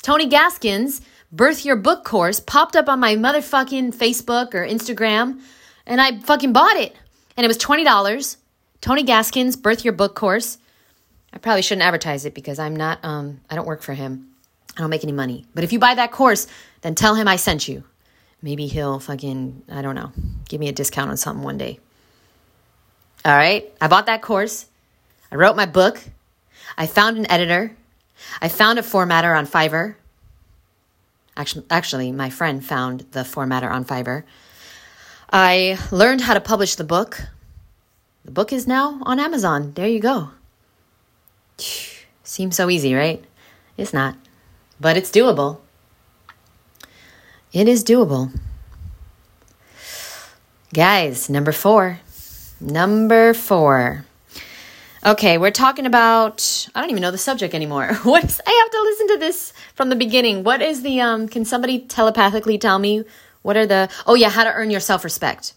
Tony 0.03 0.27
Gaskins' 0.27 1.01
Birth 1.33 1.65
Your 1.65 1.77
Book 1.77 2.05
course 2.05 2.41
popped 2.41 2.77
up 2.77 2.89
on 2.89 3.01
my 3.01 3.17
motherfucking 3.17 3.95
Facebook 3.95 4.55
or 4.55 4.67
Instagram 4.67 5.41
and 5.87 6.01
I 6.01 6.21
fucking 6.21 6.53
bought 6.53 6.77
it. 6.77 6.95
And 7.37 7.45
it 7.45 7.49
was 7.49 7.59
$20. 7.59 8.37
Tony 8.81 9.03
Gaskins' 9.03 9.57
Birth 9.57 9.85
Your 9.85 9.95
Book 9.95 10.15
course. 10.15 10.59
I 11.33 11.39
probably 11.39 11.63
shouldn't 11.63 11.83
advertise 11.83 12.25
it 12.25 12.35
because 12.35 12.59
I'm 12.59 12.77
not, 12.77 13.01
um, 13.03 13.41
I 13.51 13.57
don't 13.57 13.67
work 13.67 13.83
for 13.83 13.95
him. 13.95 14.29
I 14.77 14.81
don't 14.81 14.91
make 14.91 15.05
any 15.05 15.13
money. 15.13 15.47
But 15.55 15.65
if 15.65 15.73
you 15.73 15.79
buy 15.79 15.95
that 15.95 16.13
course, 16.13 16.47
then 16.83 16.95
tell 16.95 17.15
him 17.15 17.27
I 17.27 17.37
sent 17.37 17.67
you. 17.67 17.85
Maybe 18.43 18.67
he'll 18.67 19.01
fucking, 19.01 19.65
I 19.71 19.83
don't 19.83 19.95
know, 19.95 20.13
give 20.49 20.61
me 20.61 20.69
a 20.69 20.73
discount 20.73 21.11
on 21.11 21.17
something 21.17 21.43
one 21.43 21.59
day. 21.59 21.81
All 23.25 23.35
right. 23.35 23.73
I 23.81 23.89
bought 23.89 24.07
that 24.07 24.23
course. 24.23 24.67
I 25.33 25.37
wrote 25.37 25.57
my 25.57 25.67
book. 25.67 26.01
I 26.77 26.87
found 26.87 27.17
an 27.17 27.31
editor. 27.31 27.75
I 28.41 28.49
found 28.49 28.79
a 28.79 28.83
formatter 28.83 29.37
on 29.37 29.47
Fiverr. 29.47 29.95
Actually, 31.37 31.67
actually, 31.71 32.13
my 32.13 32.31
friend 32.31 32.65
found 32.65 33.01
the 33.13 33.21
formatter 33.21 33.71
on 33.71 33.85
Fiverr. 33.85 34.25
I 35.33 35.79
learned 35.91 36.21
how 36.21 36.35
to 36.35 36.41
publish 36.41 36.77
the 36.77 36.85
book. 36.85 37.23
The 38.25 38.31
book 38.31 38.53
is 38.53 38.67
now 38.67 39.01
on 39.03 39.19
Amazon. 39.19 39.73
There 39.75 39.89
you 39.89 40.01
go. 40.01 40.31
Seems 42.23 42.57
so 42.57 42.71
easy, 42.71 42.95
right? 42.95 43.25
It's 43.77 43.93
not, 43.93 44.17
but 44.81 44.97
it's 44.97 45.11
doable. 45.11 45.59
It 47.53 47.69
is 47.69 47.85
doable. 47.85 48.33
Guys, 50.73 51.29
number 51.29 51.53
four. 51.53 52.01
Number 52.61 53.35
four. 53.35 54.05
Okay, 55.05 55.37
we're 55.37 55.51
talking 55.51 55.85
about 55.85 56.69
I 56.75 56.81
don't 56.81 56.91
even 56.91 57.03
know 57.03 57.11
the 57.11 57.19
subject 57.19 57.55
anymore. 57.55 57.93
What 58.05 58.25
is 58.25 58.41
I 58.47 58.51
have 58.51 58.71
to 58.71 58.83
listen 58.83 59.09
to 59.09 59.19
this 59.19 59.53
from 59.75 59.91
the 59.91 59.97
beginning. 59.97 60.45
What 60.45 60.63
is 60.63 60.83
the 60.83 61.01
um 61.01 61.29
can 61.29 61.45
somebody 61.45 61.81
telepathically 61.81 62.57
tell 62.59 62.79
me 62.79 63.05
what 63.43 63.57
are 63.57 63.67
the 63.67 63.91
Oh 64.07 64.15
yeah, 64.15 64.31
how 64.31 64.45
to 64.45 64.53
earn 64.53 64.71
your 64.71 64.81
self-respect. 64.81 65.53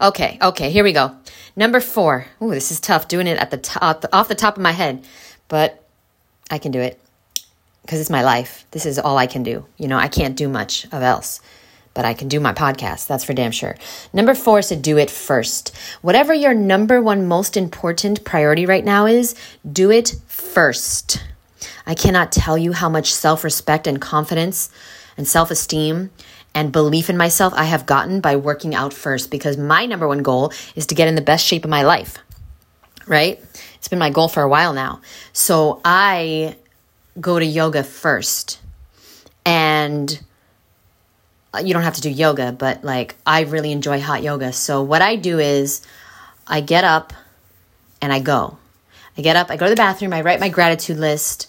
Okay, 0.00 0.38
okay, 0.42 0.70
here 0.70 0.84
we 0.84 0.92
go. 0.92 1.16
Number 1.54 1.80
4. 1.80 2.26
Ooh, 2.42 2.50
this 2.50 2.70
is 2.70 2.80
tough 2.80 3.08
doing 3.08 3.26
it 3.26 3.38
at 3.38 3.50
the 3.50 3.56
top 3.56 4.04
off 4.12 4.28
the 4.28 4.34
top 4.34 4.56
of 4.56 4.62
my 4.62 4.72
head, 4.72 5.06
but 5.48 5.84
I 6.50 6.58
can 6.58 6.72
do 6.72 6.80
it 6.80 7.00
because 7.82 8.00
it's 8.00 8.10
my 8.10 8.22
life. 8.24 8.66
This 8.72 8.84
is 8.84 8.98
all 8.98 9.16
I 9.16 9.26
can 9.26 9.42
do. 9.42 9.64
You 9.76 9.86
know, 9.86 9.96
I 9.96 10.08
can't 10.08 10.36
do 10.36 10.48
much 10.48 10.86
of 10.86 11.02
else 11.02 11.40
but 11.96 12.04
I 12.04 12.14
can 12.14 12.28
do 12.28 12.38
my 12.38 12.52
podcast. 12.52 13.08
That's 13.08 13.24
for 13.24 13.32
damn 13.32 13.50
sure. 13.50 13.74
Number 14.12 14.34
four 14.34 14.60
is 14.60 14.68
to 14.68 14.76
do 14.76 14.98
it 14.98 15.10
first. 15.10 15.74
Whatever 16.02 16.34
your 16.34 16.54
number 16.54 17.00
one 17.00 17.26
most 17.26 17.56
important 17.56 18.22
priority 18.22 18.66
right 18.66 18.84
now 18.84 19.06
is, 19.06 19.34
do 19.70 19.90
it 19.90 20.14
first. 20.26 21.24
I 21.86 21.94
cannot 21.94 22.30
tell 22.30 22.58
you 22.58 22.72
how 22.72 22.90
much 22.90 23.12
self 23.12 23.42
respect 23.42 23.86
and 23.86 24.00
confidence 24.00 24.70
and 25.16 25.26
self 25.26 25.50
esteem 25.50 26.10
and 26.54 26.70
belief 26.70 27.08
in 27.08 27.16
myself 27.16 27.54
I 27.56 27.64
have 27.64 27.86
gotten 27.86 28.20
by 28.20 28.36
working 28.36 28.74
out 28.74 28.92
first 28.92 29.30
because 29.30 29.56
my 29.56 29.86
number 29.86 30.06
one 30.06 30.22
goal 30.22 30.52
is 30.74 30.86
to 30.86 30.94
get 30.94 31.08
in 31.08 31.14
the 31.14 31.22
best 31.22 31.46
shape 31.46 31.64
of 31.64 31.70
my 31.70 31.82
life, 31.82 32.18
right? 33.06 33.42
It's 33.76 33.88
been 33.88 33.98
my 33.98 34.10
goal 34.10 34.28
for 34.28 34.42
a 34.42 34.48
while 34.48 34.74
now. 34.74 35.00
So 35.32 35.80
I 35.82 36.56
go 37.18 37.38
to 37.38 37.44
yoga 37.44 37.82
first. 37.82 38.60
And 39.46 40.20
you 41.64 41.72
don't 41.72 41.82
have 41.82 41.94
to 41.94 42.00
do 42.00 42.10
yoga, 42.10 42.52
but 42.52 42.84
like 42.84 43.14
I 43.26 43.42
really 43.42 43.72
enjoy 43.72 44.00
hot 44.00 44.22
yoga. 44.22 44.52
So 44.52 44.82
what 44.82 45.02
I 45.02 45.16
do 45.16 45.38
is 45.38 45.86
I 46.46 46.60
get 46.60 46.84
up 46.84 47.12
and 48.02 48.12
I 48.12 48.20
go. 48.20 48.58
I 49.18 49.22
get 49.22 49.36
up, 49.36 49.50
I 49.50 49.56
go 49.56 49.66
to 49.66 49.70
the 49.70 49.76
bathroom, 49.76 50.12
I 50.12 50.20
write 50.20 50.40
my 50.40 50.50
gratitude 50.50 50.98
list, 50.98 51.48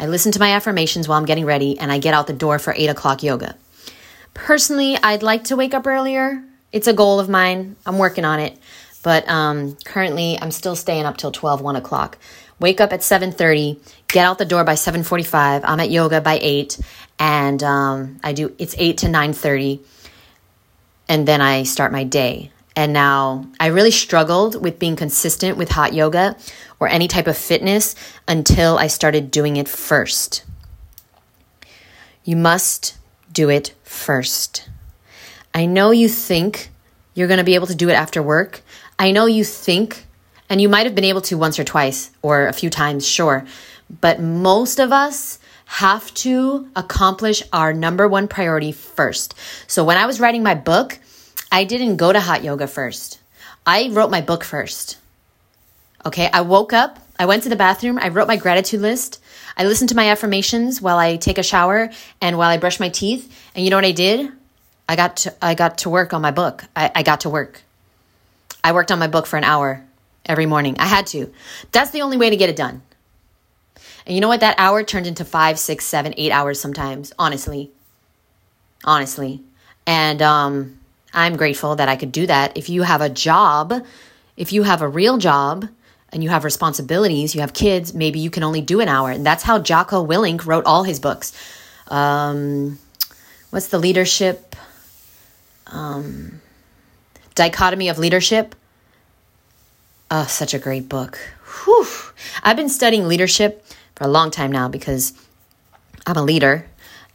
I 0.00 0.06
listen 0.06 0.32
to 0.32 0.40
my 0.40 0.52
affirmations 0.52 1.06
while 1.06 1.18
I'm 1.18 1.26
getting 1.26 1.44
ready, 1.44 1.78
and 1.78 1.92
I 1.92 1.98
get 1.98 2.14
out 2.14 2.26
the 2.26 2.32
door 2.32 2.58
for 2.58 2.74
eight 2.76 2.88
o'clock 2.88 3.22
yoga. 3.22 3.56
Personally, 4.32 4.96
I'd 5.02 5.22
like 5.22 5.44
to 5.44 5.56
wake 5.56 5.74
up 5.74 5.86
earlier. 5.86 6.42
It's 6.72 6.88
a 6.88 6.92
goal 6.92 7.20
of 7.20 7.28
mine. 7.28 7.76
I'm 7.86 7.98
working 7.98 8.24
on 8.24 8.40
it. 8.40 8.58
But 9.02 9.28
um, 9.28 9.76
currently, 9.84 10.38
I'm 10.40 10.50
still 10.50 10.74
staying 10.74 11.04
up 11.04 11.16
till 11.18 11.30
12, 11.30 11.60
1 11.60 11.76
o'clock. 11.76 12.18
Wake 12.58 12.80
up 12.80 12.92
at 12.92 13.00
7.30, 13.00 13.78
get 14.08 14.24
out 14.24 14.38
the 14.38 14.44
door 14.44 14.64
by 14.64 14.74
7.45. 14.74 15.62
I'm 15.64 15.80
at 15.80 15.90
yoga 15.90 16.20
by 16.20 16.38
8, 16.40 16.78
and 17.18 17.62
um, 17.62 18.20
I 18.22 18.32
do 18.32 18.54
it's 18.58 18.74
eight 18.78 18.98
to 18.98 19.08
nine 19.08 19.32
thirty, 19.32 19.80
and 21.08 21.26
then 21.28 21.40
I 21.40 21.62
start 21.64 21.92
my 21.92 22.04
day. 22.04 22.50
And 22.76 22.92
now 22.92 23.46
I 23.60 23.66
really 23.66 23.92
struggled 23.92 24.60
with 24.60 24.80
being 24.80 24.96
consistent 24.96 25.56
with 25.56 25.70
hot 25.70 25.94
yoga 25.94 26.36
or 26.80 26.88
any 26.88 27.06
type 27.06 27.28
of 27.28 27.36
fitness 27.36 27.94
until 28.26 28.78
I 28.78 28.88
started 28.88 29.30
doing 29.30 29.56
it 29.56 29.68
first. 29.68 30.44
You 32.24 32.34
must 32.36 32.96
do 33.32 33.48
it 33.48 33.74
first. 33.84 34.68
I 35.54 35.66
know 35.66 35.92
you 35.92 36.08
think 36.08 36.70
you're 37.14 37.28
going 37.28 37.38
to 37.38 37.44
be 37.44 37.54
able 37.54 37.68
to 37.68 37.76
do 37.76 37.88
it 37.90 37.94
after 37.94 38.20
work. 38.20 38.62
I 38.98 39.12
know 39.12 39.26
you 39.26 39.44
think, 39.44 40.06
and 40.48 40.60
you 40.60 40.68
might 40.68 40.86
have 40.86 40.96
been 40.96 41.04
able 41.04 41.20
to 41.22 41.38
once 41.38 41.60
or 41.60 41.64
twice 41.64 42.10
or 42.22 42.48
a 42.48 42.52
few 42.52 42.70
times, 42.70 43.06
sure. 43.06 43.46
But 44.00 44.20
most 44.20 44.80
of 44.80 44.90
us 44.90 45.38
have 45.74 46.14
to 46.14 46.68
accomplish 46.76 47.42
our 47.52 47.72
number 47.72 48.06
one 48.06 48.28
priority 48.28 48.70
first. 48.70 49.34
So 49.66 49.82
when 49.82 49.96
I 49.96 50.06
was 50.06 50.20
writing 50.20 50.44
my 50.44 50.54
book, 50.54 51.00
I 51.50 51.64
didn't 51.64 51.96
go 51.96 52.12
to 52.12 52.20
hot 52.20 52.44
yoga 52.44 52.68
first. 52.68 53.18
I 53.66 53.88
wrote 53.88 54.08
my 54.08 54.20
book 54.20 54.44
first. 54.44 54.98
Okay, 56.06 56.30
I 56.32 56.42
woke 56.42 56.72
up, 56.72 57.00
I 57.18 57.26
went 57.26 57.42
to 57.42 57.48
the 57.48 57.56
bathroom, 57.56 57.98
I 57.98 58.10
wrote 58.10 58.28
my 58.28 58.36
gratitude 58.36 58.82
list, 58.82 59.20
I 59.56 59.64
listened 59.64 59.88
to 59.88 59.96
my 59.96 60.10
affirmations 60.10 60.80
while 60.80 60.96
I 60.96 61.16
take 61.16 61.38
a 61.38 61.42
shower 61.42 61.90
and 62.20 62.38
while 62.38 62.50
I 62.50 62.58
brush 62.58 62.78
my 62.78 62.88
teeth. 62.88 63.36
And 63.56 63.64
you 63.64 63.70
know 63.70 63.76
what 63.76 63.84
I 63.84 63.90
did? 63.90 64.30
I 64.88 64.94
got 64.94 65.16
to 65.18 65.34
I 65.42 65.54
got 65.54 65.78
to 65.78 65.90
work 65.90 66.14
on 66.14 66.22
my 66.22 66.30
book. 66.30 66.64
I, 66.76 66.92
I 66.94 67.02
got 67.02 67.22
to 67.22 67.30
work. 67.30 67.62
I 68.62 68.70
worked 68.70 68.92
on 68.92 69.00
my 69.00 69.08
book 69.08 69.26
for 69.26 69.38
an 69.38 69.44
hour 69.44 69.84
every 70.24 70.46
morning. 70.46 70.76
I 70.78 70.86
had 70.86 71.08
to. 71.08 71.32
That's 71.72 71.90
the 71.90 72.02
only 72.02 72.16
way 72.16 72.30
to 72.30 72.36
get 72.36 72.48
it 72.48 72.54
done. 72.54 72.82
And 74.06 74.14
you 74.14 74.20
know 74.20 74.28
what? 74.28 74.40
That 74.40 74.56
hour 74.58 74.82
turned 74.82 75.06
into 75.06 75.24
five, 75.24 75.58
six, 75.58 75.84
seven, 75.84 76.14
eight 76.16 76.30
hours 76.30 76.60
sometimes, 76.60 77.12
honestly. 77.18 77.70
Honestly. 78.84 79.42
And 79.86 80.20
um, 80.20 80.78
I'm 81.12 81.36
grateful 81.36 81.76
that 81.76 81.88
I 81.88 81.96
could 81.96 82.12
do 82.12 82.26
that. 82.26 82.56
If 82.56 82.68
you 82.68 82.82
have 82.82 83.00
a 83.00 83.08
job, 83.08 83.72
if 84.36 84.52
you 84.52 84.62
have 84.64 84.82
a 84.82 84.88
real 84.88 85.18
job, 85.18 85.68
and 86.14 86.22
you 86.22 86.30
have 86.30 86.44
responsibilities, 86.44 87.34
you 87.34 87.40
have 87.40 87.52
kids, 87.52 87.92
maybe 87.92 88.20
you 88.20 88.30
can 88.30 88.44
only 88.44 88.60
do 88.60 88.80
an 88.80 88.88
hour. 88.88 89.10
And 89.10 89.26
that's 89.26 89.42
how 89.42 89.58
Jocko 89.58 90.06
Willink 90.06 90.46
wrote 90.46 90.64
all 90.64 90.84
his 90.84 91.00
books. 91.00 91.32
Um, 91.88 92.78
what's 93.50 93.66
the 93.66 93.78
leadership? 93.78 94.54
Um, 95.66 96.40
Dichotomy 97.34 97.88
of 97.88 97.98
Leadership. 97.98 98.54
Oh, 100.08 100.26
such 100.26 100.54
a 100.54 100.58
great 100.60 100.88
book. 100.88 101.18
Whew. 101.64 101.86
I've 102.44 102.56
been 102.56 102.68
studying 102.68 103.08
leadership 103.08 103.66
for 103.94 104.04
a 104.04 104.08
long 104.08 104.30
time 104.30 104.50
now 104.52 104.68
because 104.68 105.12
I'm 106.06 106.16
a 106.16 106.22
leader 106.22 106.66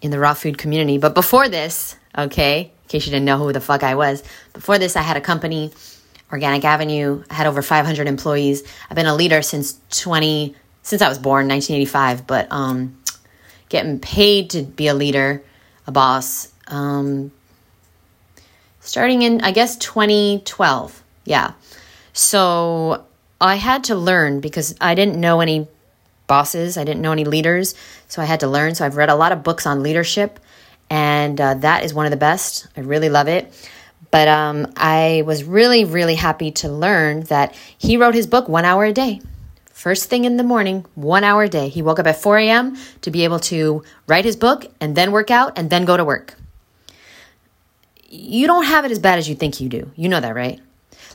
in 0.02 0.12
the 0.12 0.20
raw 0.20 0.34
food 0.34 0.58
community. 0.58 0.98
But 0.98 1.14
before 1.14 1.50
this, 1.50 1.96
okay, 2.18 2.62
in 2.62 2.88
case 2.88 3.06
you 3.06 3.12
didn't 3.12 3.26
know 3.26 3.38
who 3.38 3.52
the 3.54 3.62
fuck 3.62 3.84
I 3.84 3.96
was, 3.96 4.24
before 4.54 4.78
this, 4.78 4.96
I 4.96 5.02
had 5.02 5.18
a 5.18 5.22
company, 5.22 5.72
Organic 6.32 6.64
Avenue. 6.64 7.24
I 7.30 7.34
had 7.34 7.48
over 7.48 7.62
500 7.62 8.08
employees. 8.08 8.64
I've 8.90 8.96
been 8.96 9.06
a 9.06 9.16
leader 9.16 9.42
since 9.42 9.80
20, 9.92 10.56
since 10.84 11.02
I 11.02 11.10
was 11.10 11.18
born, 11.18 11.48
1985. 11.48 12.28
But 12.28 12.48
um, 12.52 12.98
getting 13.68 14.00
paid 14.00 14.52
to 14.52 14.64
be 14.64 14.88
a 14.88 14.94
leader, 14.94 15.44
a 15.86 15.92
boss, 15.92 16.52
um, 16.68 17.32
starting 18.80 19.22
in, 19.22 19.42
I 19.42 19.52
guess, 19.52 19.76
2012. 19.78 21.04
Yeah. 21.26 21.54
So 22.14 23.06
I 23.40 23.56
had 23.56 23.86
to 23.86 23.96
learn 23.96 24.40
because 24.40 24.76
I 24.82 24.96
didn't 24.96 25.20
know 25.20 25.42
any 25.42 25.68
bosses. 26.30 26.78
I 26.78 26.86
didn't 26.86 27.02
know 27.02 27.12
any 27.12 27.26
leaders, 27.26 27.76
so 28.08 28.22
I 28.22 28.26
had 28.26 28.40
to 28.40 28.48
learn. 28.48 28.76
So 28.76 28.86
I've 28.86 28.96
read 28.96 29.10
a 29.10 29.16
lot 29.16 29.34
of 29.34 29.44
books 29.44 29.66
on 29.66 29.84
leadership, 29.84 30.40
and 30.90 31.42
uh, 31.42 31.56
that 31.56 31.84
is 31.84 31.94
one 31.94 32.06
of 32.06 32.12
the 32.12 32.18
best. 32.18 32.68
I 32.78 32.82
really 32.82 33.10
love 33.10 33.28
it. 33.28 33.54
But 34.12 34.28
um, 34.28 34.72
I 34.78 35.24
was 35.26 35.44
really, 35.44 35.84
really 35.84 36.16
happy 36.16 36.52
to 36.52 36.70
learn 36.70 37.24
that 37.24 37.54
he 37.78 37.98
wrote 37.98 38.16
his 38.16 38.28
book 38.28 38.48
one 38.48 38.64
hour 38.64 38.86
a 38.86 38.94
day. 38.94 39.20
First 39.74 40.10
thing 40.10 40.26
in 40.26 40.38
the 40.38 40.44
morning, 40.44 40.86
one 40.96 41.24
hour 41.24 41.44
a 41.44 41.50
day. 41.50 41.70
He 41.70 41.82
woke 41.82 42.00
up 42.00 42.08
at 42.08 42.22
4 42.22 42.38
a.m. 42.40 42.78
to 43.02 43.12
be 43.12 43.24
able 43.24 43.40
to 43.52 43.84
write 44.08 44.26
his 44.26 44.36
book 44.36 44.66
and 44.82 44.96
then 44.96 45.12
work 45.12 45.32
out 45.32 45.58
and 45.58 45.70
then 45.70 45.86
go 45.86 45.96
to 45.96 46.04
work. 46.04 46.36
You 48.10 48.48
don't 48.48 48.66
have 48.66 48.84
it 48.84 48.92
as 48.92 49.00
bad 49.00 49.20
as 49.20 49.30
you 49.30 49.36
think 49.36 49.62
you 49.62 49.70
do. 49.70 49.92
You 49.96 50.10
know 50.10 50.20
that, 50.20 50.36
right? 50.36 50.60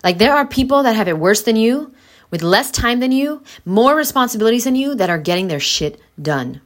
Like, 0.02 0.18
there 0.18 0.34
are 0.34 0.46
people 0.46 0.84
that 0.84 0.96
have 0.96 1.08
it 1.08 1.18
worse 1.18 1.42
than 1.42 1.56
you 1.56 1.92
with 2.30 2.42
less 2.42 2.70
time 2.70 3.00
than 3.00 3.12
you, 3.12 3.42
more 3.64 3.94
responsibilities 3.94 4.64
than 4.64 4.74
you 4.74 4.94
that 4.94 5.10
are 5.10 5.18
getting 5.18 5.48
their 5.48 5.60
shit 5.60 6.00
done. 6.20 6.60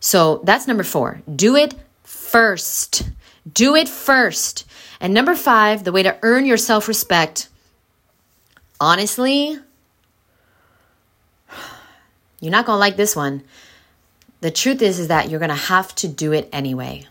So 0.00 0.40
that's 0.44 0.66
number 0.66 0.82
four. 0.82 1.22
Do 1.34 1.56
it 1.56 1.74
first. 2.02 3.10
Do 3.52 3.74
it 3.74 3.88
first. 3.88 4.64
And 5.00 5.12
number 5.14 5.34
five, 5.34 5.84
the 5.84 5.92
way 5.92 6.02
to 6.02 6.18
earn 6.22 6.46
your 6.46 6.56
self 6.56 6.88
respect, 6.88 7.48
honestly, 8.80 9.58
you're 12.40 12.50
not 12.50 12.66
going 12.66 12.76
to 12.76 12.80
like 12.80 12.96
this 12.96 13.14
one. 13.14 13.44
The 14.40 14.50
truth 14.50 14.82
is, 14.82 14.98
is 14.98 15.08
that 15.08 15.30
you're 15.30 15.38
going 15.38 15.50
to 15.50 15.54
have 15.54 15.94
to 15.96 16.08
do 16.08 16.32
it 16.32 16.48
anyway. 16.52 17.06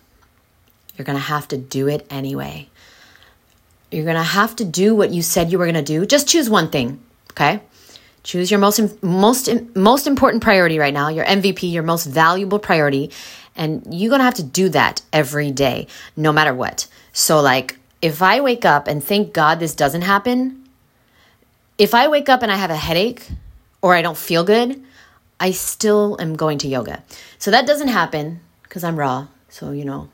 You're 0.98 1.06
going 1.06 1.18
to 1.18 1.24
have 1.24 1.48
to 1.48 1.58
do 1.58 1.88
it 1.88 2.06
anyway. 2.10 2.68
You're 3.90 4.04
going 4.04 4.18
to 4.18 4.24
have 4.24 4.56
to 4.58 4.66
do 4.66 4.94
what 4.94 5.12
you 5.12 5.22
said 5.22 5.52
you 5.52 5.58
were 5.58 5.66
going 5.66 5.76
to 5.76 5.82
do. 5.82 6.06
Just 6.06 6.28
choose 6.28 6.50
one 6.50 6.70
thing, 6.70 7.02
okay? 7.32 7.62
Choose 8.24 8.52
your 8.52 8.60
most 8.60 9.02
most 9.04 9.50
most 9.76 10.08
important 10.08 10.44
priority 10.44 10.78
right 10.78 10.94
now, 10.94 11.10
your 11.10 11.26
MVP, 11.26 11.72
your 11.72 11.84
most 11.84 12.06
valuable 12.06 12.60
priority, 12.60 13.12
and 13.56 13.84
you're 13.90 14.10
going 14.10 14.20
to 14.20 14.26
have 14.26 14.36
to 14.36 14.44
do 14.44 14.70
that 14.70 15.02
every 15.12 15.52
day 15.52 15.88
no 16.16 16.32
matter 16.32 16.54
what. 16.54 16.88
So 17.14 17.42
like 17.42 17.80
if 18.02 18.22
I 18.22 18.42
wake 18.42 18.66
up 18.66 18.88
and 18.88 19.04
thank 19.04 19.34
God 19.34 19.60
this 19.60 19.76
doesn't 19.76 20.02
happen, 20.02 20.68
if 21.78 21.94
I 21.94 22.08
wake 22.08 22.30
up 22.30 22.44
and 22.44 22.52
I 22.52 22.56
have 22.56 22.72
a 22.72 22.76
headache 22.76 23.28
or 23.82 23.96
I 23.96 24.02
don't 24.02 24.18
feel 24.18 24.44
good, 24.44 24.82
I 25.40 25.52
still 25.52 26.18
am 26.20 26.36
going 26.36 26.60
to 26.60 26.68
yoga. 26.68 27.04
So 27.40 27.52
that 27.52 27.66
doesn't 27.66 27.88
happen 27.88 28.40
because 28.64 28.84
I'm 28.84 28.98
raw. 28.98 29.28
So, 29.50 29.72
you 29.72 29.86
know, 29.86 30.10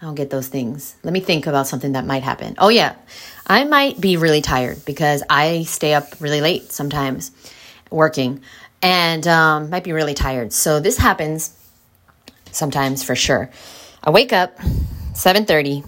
I 0.00 0.04
don't 0.04 0.14
get 0.14 0.30
those 0.30 0.48
things. 0.48 0.94
Let 1.02 1.12
me 1.12 1.20
think 1.20 1.46
about 1.46 1.66
something 1.66 1.92
that 1.92 2.04
might 2.04 2.22
happen. 2.22 2.54
Oh, 2.58 2.68
yeah. 2.68 2.96
I 3.46 3.64
might 3.64 4.00
be 4.00 4.16
really 4.16 4.42
tired 4.42 4.84
because 4.84 5.22
I 5.30 5.62
stay 5.62 5.94
up 5.94 6.20
really 6.20 6.40
late 6.40 6.70
sometimes 6.70 7.30
working 7.90 8.42
and 8.82 9.26
um, 9.26 9.70
might 9.70 9.84
be 9.84 9.92
really 9.92 10.14
tired. 10.14 10.52
So 10.52 10.80
this 10.80 10.98
happens 10.98 11.56
sometimes 12.52 13.02
for 13.02 13.14
sure. 13.14 13.50
I 14.02 14.10
wake 14.10 14.32
up 14.32 14.58
7:30. 15.14 15.84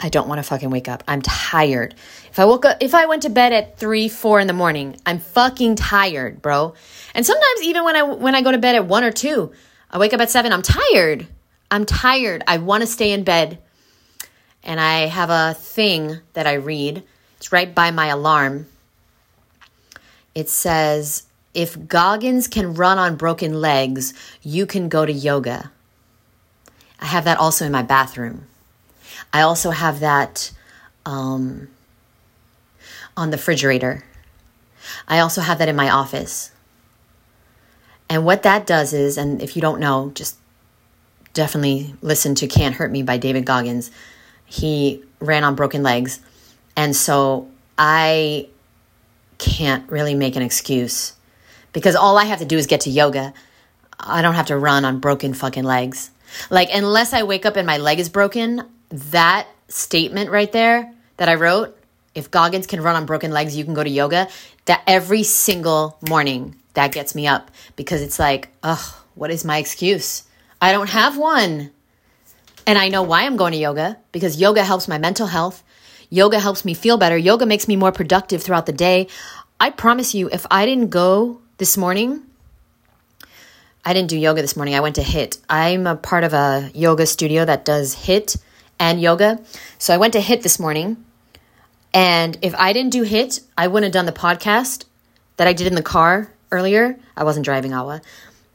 I 0.00 0.08
don't 0.10 0.28
want 0.28 0.38
to 0.38 0.44
fucking 0.44 0.70
wake 0.70 0.88
up. 0.88 1.02
I'm 1.08 1.20
tired. 1.22 1.94
If 2.30 2.38
I 2.38 2.44
woke 2.44 2.64
up, 2.64 2.76
if 2.80 2.94
I 2.94 3.06
went 3.06 3.22
to 3.22 3.30
bed 3.30 3.52
at 3.52 3.78
three, 3.78 4.08
four 4.08 4.38
in 4.38 4.46
the 4.46 4.52
morning, 4.52 4.96
I'm 5.04 5.18
fucking 5.18 5.74
tired, 5.74 6.40
bro. 6.40 6.74
And 7.14 7.26
sometimes 7.26 7.62
even 7.62 7.84
when 7.84 7.96
I 7.96 8.02
when 8.02 8.34
I 8.34 8.42
go 8.42 8.52
to 8.52 8.58
bed 8.58 8.76
at 8.76 8.86
one 8.86 9.02
or 9.02 9.10
two, 9.10 9.52
I 9.90 9.98
wake 9.98 10.12
up 10.12 10.20
at 10.20 10.30
seven. 10.30 10.52
I'm 10.52 10.62
tired. 10.62 11.26
I'm 11.70 11.84
tired. 11.84 12.42
I 12.46 12.58
want 12.58 12.82
to 12.82 12.86
stay 12.86 13.12
in 13.12 13.24
bed. 13.24 13.58
And 14.62 14.80
I 14.80 15.06
have 15.06 15.30
a 15.30 15.54
thing 15.54 16.18
that 16.32 16.46
I 16.46 16.54
read. 16.54 17.02
It's 17.36 17.52
right 17.52 17.74
by 17.74 17.90
my 17.90 18.06
alarm. 18.06 18.66
It 20.34 20.48
says, 20.48 21.24
"If 21.54 21.88
Goggins 21.88 22.48
can 22.48 22.74
run 22.74 22.98
on 22.98 23.16
broken 23.16 23.60
legs, 23.60 24.14
you 24.42 24.66
can 24.66 24.88
go 24.88 25.06
to 25.06 25.12
yoga." 25.12 25.70
I 27.00 27.06
have 27.06 27.24
that 27.24 27.38
also 27.38 27.64
in 27.64 27.72
my 27.72 27.82
bathroom. 27.82 28.46
I 29.32 29.42
also 29.42 29.70
have 29.70 30.00
that 30.00 30.50
um, 31.06 31.68
on 33.16 33.30
the 33.30 33.36
refrigerator. 33.36 34.04
I 35.06 35.20
also 35.20 35.40
have 35.40 35.58
that 35.58 35.68
in 35.68 35.76
my 35.76 35.90
office. 35.90 36.50
And 38.08 38.24
what 38.24 38.42
that 38.42 38.66
does 38.66 38.92
is, 38.92 39.18
and 39.18 39.42
if 39.42 39.54
you 39.54 39.62
don't 39.62 39.80
know, 39.80 40.10
just 40.14 40.36
definitely 41.32 41.94
listen 42.02 42.34
to 42.36 42.46
Can't 42.46 42.74
Hurt 42.74 42.90
Me 42.90 43.02
by 43.02 43.18
David 43.18 43.44
Goggins. 43.44 43.90
He 44.44 45.02
ran 45.20 45.44
on 45.44 45.54
broken 45.54 45.82
legs. 45.82 46.20
And 46.76 46.94
so 46.94 47.48
I 47.76 48.48
can't 49.38 49.88
really 49.90 50.14
make 50.14 50.36
an 50.36 50.42
excuse 50.42 51.14
because 51.72 51.94
all 51.94 52.18
I 52.18 52.24
have 52.24 52.40
to 52.40 52.44
do 52.44 52.56
is 52.56 52.66
get 52.66 52.82
to 52.82 52.90
yoga. 52.90 53.32
I 54.00 54.22
don't 54.22 54.34
have 54.34 54.46
to 54.46 54.56
run 54.56 54.84
on 54.84 55.00
broken 55.00 55.34
fucking 55.34 55.64
legs. 55.64 56.10
Like, 56.50 56.68
unless 56.72 57.12
I 57.12 57.22
wake 57.22 57.46
up 57.46 57.56
and 57.56 57.66
my 57.66 57.78
leg 57.78 57.98
is 57.98 58.08
broken, 58.08 58.62
that 58.90 59.46
statement 59.68 60.30
right 60.30 60.50
there 60.50 60.92
that 61.16 61.28
I 61.28 61.34
wrote, 61.34 61.76
if 62.14 62.30
Goggins 62.30 62.66
can 62.66 62.80
run 62.80 62.96
on 62.96 63.06
broken 63.06 63.30
legs, 63.30 63.56
you 63.56 63.64
can 63.64 63.74
go 63.74 63.84
to 63.84 63.90
yoga, 63.90 64.28
that 64.64 64.82
every 64.86 65.22
single 65.22 65.98
morning 66.08 66.56
that 66.74 66.92
gets 66.92 67.14
me 67.14 67.26
up 67.26 67.50
because 67.76 68.02
it's 68.02 68.18
like, 68.18 68.48
ugh, 68.62 68.94
what 69.14 69.30
is 69.30 69.44
my 69.44 69.58
excuse? 69.58 70.24
I 70.60 70.72
don't 70.72 70.90
have 70.90 71.16
one. 71.16 71.70
And 72.66 72.78
I 72.78 72.88
know 72.88 73.02
why 73.02 73.24
I'm 73.24 73.36
going 73.36 73.52
to 73.52 73.58
yoga 73.58 73.98
because 74.12 74.40
yoga 74.40 74.64
helps 74.64 74.88
my 74.88 74.98
mental 74.98 75.26
health. 75.26 75.62
Yoga 76.10 76.38
helps 76.38 76.64
me 76.64 76.74
feel 76.74 76.98
better. 76.98 77.16
Yoga 77.16 77.46
makes 77.46 77.68
me 77.68 77.76
more 77.76 77.92
productive 77.92 78.42
throughout 78.42 78.66
the 78.66 78.72
day. 78.72 79.08
I 79.60 79.70
promise 79.70 80.14
you, 80.14 80.28
if 80.30 80.46
I 80.50 80.66
didn't 80.66 80.88
go 80.88 81.40
this 81.58 81.76
morning, 81.76 82.22
I 83.84 83.94
didn't 83.94 84.10
do 84.10 84.18
yoga 84.18 84.42
this 84.42 84.56
morning. 84.56 84.74
I 84.74 84.80
went 84.80 84.96
to 84.96 85.02
HIIT. 85.02 85.38
I'm 85.48 85.86
a 85.86 85.96
part 85.96 86.24
of 86.24 86.34
a 86.34 86.70
yoga 86.74 87.06
studio 87.06 87.44
that 87.44 87.64
does 87.64 87.94
HIIT 87.94 88.38
and 88.78 89.00
yoga. 89.00 89.40
So 89.78 89.94
I 89.94 89.96
went 89.96 90.12
to 90.12 90.20
HIIT 90.20 90.42
this 90.42 90.58
morning. 90.58 91.02
And 91.94 92.36
if 92.42 92.54
I 92.56 92.72
didn't 92.72 92.92
do 92.92 93.04
HIIT, 93.04 93.40
I 93.56 93.68
wouldn't 93.68 93.94
have 93.94 93.98
done 93.98 94.06
the 94.06 94.20
podcast 94.20 94.84
that 95.38 95.48
I 95.48 95.52
did 95.52 95.66
in 95.66 95.74
the 95.74 95.82
car 95.82 96.30
earlier. 96.52 96.98
I 97.16 97.24
wasn't 97.24 97.44
driving 97.44 97.72
Awa. 97.72 98.02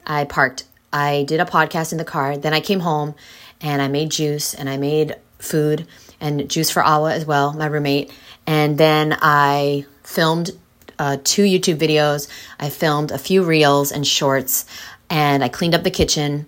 I 0.06 0.26
parked. 0.26 0.66
I 0.94 1.24
did 1.24 1.40
a 1.40 1.46
podcast 1.46 1.92
in 1.92 1.98
the 1.98 2.06
car. 2.06 2.38
Then 2.38 2.54
I 2.54 2.62
came 2.62 2.80
home 2.80 3.16
and 3.60 3.82
I 3.82 3.88
made 3.88 4.12
juice 4.12 4.54
and 4.54 4.70
I 4.70 4.78
made 4.78 5.16
food 5.40 5.88
and 6.22 6.50
juice 6.50 6.70
for 6.70 6.84
Awa 6.84 7.14
as 7.14 7.26
well, 7.26 7.54
my 7.54 7.66
roommate. 7.66 8.12
And 8.46 8.78
then 8.78 9.18
I 9.22 9.86
filmed 10.04 10.52
uh, 11.00 11.18
two 11.24 11.44
YouTube 11.44 11.78
videos. 11.78 12.30
I 12.60 12.70
filmed 12.70 13.12
a 13.12 13.18
few 13.18 13.44
reels 13.44 13.92
and 13.92 14.06
shorts 14.06 14.66
and 15.10 15.44
I 15.44 15.50
cleaned 15.50 15.76
up 15.76 15.84
the 15.84 15.92
kitchen 15.92 16.46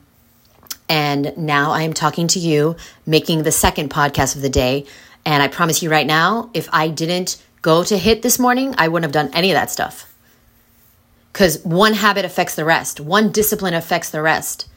and 0.87 1.35
now 1.35 1.71
I 1.71 1.81
am 1.81 1.93
talking 1.93 2.27
to 2.29 2.39
you, 2.39 2.75
making 3.05 3.43
the 3.43 3.51
second 3.51 3.89
podcast 3.89 4.35
of 4.35 4.41
the 4.41 4.49
day. 4.49 4.85
And 5.25 5.41
I 5.41 5.47
promise 5.47 5.81
you 5.81 5.89
right 5.89 6.05
now, 6.05 6.51
if 6.53 6.69
I 6.71 6.89
didn't 6.89 7.41
go 7.63 7.83
to 7.83 7.95
HIIT 7.95 8.21
this 8.21 8.37
morning, 8.37 8.75
I 8.77 8.87
wouldn't 8.87 9.05
have 9.05 9.25
done 9.25 9.33
any 9.35 9.49
of 9.49 9.55
that 9.55 9.71
stuff. 9.71 10.04
Because 11.35 11.61
one 11.65 11.91
habit 11.91 12.23
affects 12.23 12.55
the 12.55 12.63
rest, 12.63 13.01
one 13.01 13.29
discipline 13.29 13.73
affects 13.73 14.09
the 14.09 14.21
rest. 14.21 14.69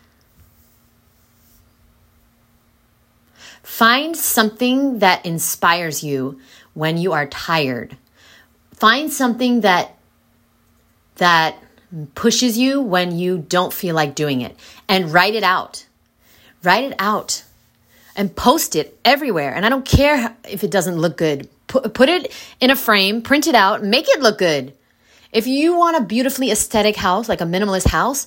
Find 3.62 4.16
something 4.16 4.98
that 4.98 5.24
inspires 5.24 6.02
you 6.02 6.40
when 6.74 6.96
you 6.96 7.12
are 7.12 7.28
tired. 7.28 7.96
Find 8.74 9.12
something 9.12 9.60
that 9.60 9.94
that 11.18 11.54
pushes 12.16 12.58
you 12.58 12.80
when 12.80 13.16
you 13.16 13.38
don't 13.38 13.72
feel 13.72 13.94
like 13.94 14.16
doing 14.16 14.40
it 14.40 14.56
and 14.88 15.12
write 15.12 15.36
it 15.36 15.44
out. 15.44 15.86
Write 16.64 16.82
it 16.82 16.96
out 16.98 17.44
and 18.16 18.34
post 18.34 18.74
it 18.74 18.98
everywhere. 19.04 19.54
And 19.54 19.64
I 19.64 19.68
don't 19.68 19.86
care 19.86 20.36
if 20.42 20.64
it 20.64 20.72
doesn't 20.72 20.96
look 20.96 21.16
good. 21.16 21.48
Put, 21.68 21.94
put 21.94 22.08
it 22.08 22.32
in 22.58 22.72
a 22.72 22.76
frame, 22.76 23.22
print 23.22 23.46
it 23.46 23.54
out, 23.54 23.84
make 23.84 24.08
it 24.08 24.20
look 24.20 24.38
good. 24.38 24.74
If 25.32 25.46
you 25.46 25.76
want 25.76 25.96
a 25.96 26.00
beautifully 26.00 26.50
aesthetic 26.50 26.96
house, 26.96 27.28
like 27.28 27.40
a 27.40 27.44
minimalist 27.44 27.88
house, 27.88 28.26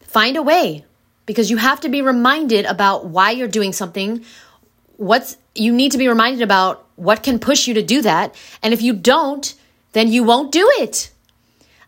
find 0.00 0.36
a 0.36 0.42
way 0.42 0.84
because 1.26 1.50
you 1.50 1.56
have 1.56 1.80
to 1.80 1.88
be 1.88 2.02
reminded 2.02 2.66
about 2.66 3.06
why 3.06 3.32
you're 3.32 3.48
doing 3.48 3.72
something. 3.72 4.24
What's 4.96 5.36
you 5.54 5.72
need 5.72 5.92
to 5.92 5.98
be 5.98 6.08
reminded 6.08 6.42
about 6.42 6.86
what 6.96 7.22
can 7.22 7.38
push 7.38 7.66
you 7.66 7.74
to 7.74 7.82
do 7.82 8.02
that. 8.02 8.34
And 8.62 8.72
if 8.72 8.82
you 8.82 8.92
don't, 8.92 9.54
then 9.92 10.10
you 10.12 10.22
won't 10.22 10.52
do 10.52 10.70
it. 10.78 11.10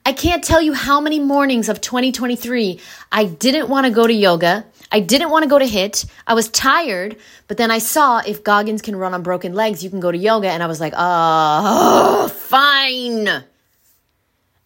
I 0.05 0.13
can't 0.13 0.43
tell 0.43 0.63
you 0.63 0.73
how 0.73 1.01
many 1.01 1.19
mornings 1.19 1.69
of 1.69 1.81
2023 1.81 2.81
I 3.11 3.25
didn't 3.25 3.69
want 3.69 3.87
to 3.87 3.93
go 3.93 4.07
to 4.07 4.13
yoga. 4.13 4.65
I 4.91 5.01
didn't 5.01 5.31
want 5.31 5.43
to 5.43 5.49
go 5.49 5.59
to 5.59 5.65
HIIT. 5.65 6.09
I 6.29 6.35
was 6.35 6.49
tired, 6.49 7.17
but 7.49 7.57
then 7.57 7.73
I 7.73 7.79
saw 7.79 8.23
if 8.25 8.45
Goggins 8.45 8.83
can 8.83 8.95
run 8.95 9.15
on 9.15 9.25
broken 9.25 9.53
legs, 9.53 9.83
you 9.83 9.91
can 9.91 9.99
go 9.99 10.13
to 10.13 10.19
yoga. 10.19 10.49
And 10.49 10.63
I 10.63 10.67
was 10.67 10.81
like, 10.81 10.95
oh, 10.97 12.29
fine. 12.29 13.45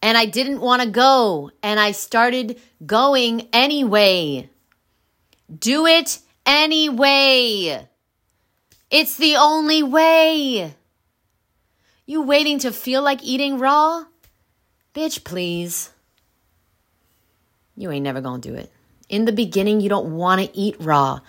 And 0.02 0.16
I 0.16 0.24
didn't 0.24 0.60
want 0.60 0.82
to 0.82 0.88
go. 0.88 1.50
And 1.62 1.78
I 1.78 1.92
started 1.92 2.60
going 2.84 3.48
anyway. 3.52 4.48
Do 5.56 5.86
it 5.86 6.20
anyway. 6.46 7.86
It's 8.90 9.16
the 9.16 9.36
only 9.36 9.82
way. 9.82 10.74
You 12.06 12.22
waiting 12.22 12.58
to 12.60 12.72
feel 12.72 13.02
like 13.02 13.22
eating 13.22 13.58
raw? 13.58 14.04
Bitch, 14.94 15.22
please. 15.22 15.90
You 17.76 17.90
ain't 17.90 18.02
never 18.02 18.20
gonna 18.20 18.42
do 18.42 18.54
it. 18.54 18.72
In 19.08 19.24
the 19.24 19.32
beginning, 19.32 19.80
you 19.80 19.88
don't 19.88 20.16
wanna 20.16 20.48
eat 20.52 20.76
raw. 20.80 21.20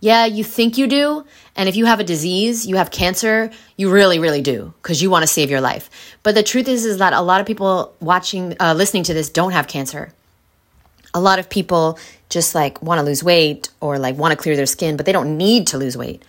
Yeah, 0.00 0.26
you 0.26 0.44
think 0.44 0.78
you 0.78 0.86
do. 0.86 1.24
And 1.56 1.68
if 1.68 1.74
you 1.74 1.86
have 1.86 1.98
a 1.98 2.04
disease, 2.04 2.66
you 2.66 2.76
have 2.76 2.90
cancer, 2.90 3.50
you 3.76 3.90
really, 3.90 4.18
really 4.18 4.42
do 4.42 4.72
because 4.80 5.02
you 5.02 5.10
want 5.10 5.24
to 5.24 5.26
save 5.26 5.50
your 5.50 5.60
life. 5.60 5.90
But 6.22 6.34
the 6.34 6.42
truth 6.42 6.68
is, 6.68 6.84
is 6.84 6.98
that 6.98 7.12
a 7.12 7.20
lot 7.20 7.40
of 7.40 7.46
people 7.46 7.94
watching, 8.00 8.56
uh, 8.60 8.74
listening 8.74 9.02
to 9.04 9.14
this 9.14 9.28
don't 9.28 9.52
have 9.52 9.66
cancer. 9.66 10.12
A 11.14 11.20
lot 11.20 11.38
of 11.38 11.50
people 11.50 11.98
just 12.28 12.54
like 12.54 12.80
want 12.80 13.00
to 13.00 13.02
lose 13.02 13.24
weight 13.24 13.70
or 13.80 13.98
like 13.98 14.16
want 14.16 14.32
to 14.32 14.36
clear 14.36 14.54
their 14.54 14.66
skin, 14.66 14.96
but 14.96 15.04
they 15.04 15.12
don't 15.12 15.36
need 15.36 15.66
to 15.68 15.78
lose 15.78 15.96
weight. 15.96 16.22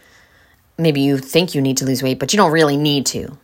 Maybe 0.77 1.01
you 1.01 1.17
think 1.17 1.53
you 1.53 1.61
need 1.61 1.77
to 1.77 1.85
lose 1.85 2.01
weight, 2.01 2.19
but 2.19 2.33
you 2.33 2.37
don't 2.37 2.51
really 2.51 2.77
need 2.77 3.05
to. 3.07 3.37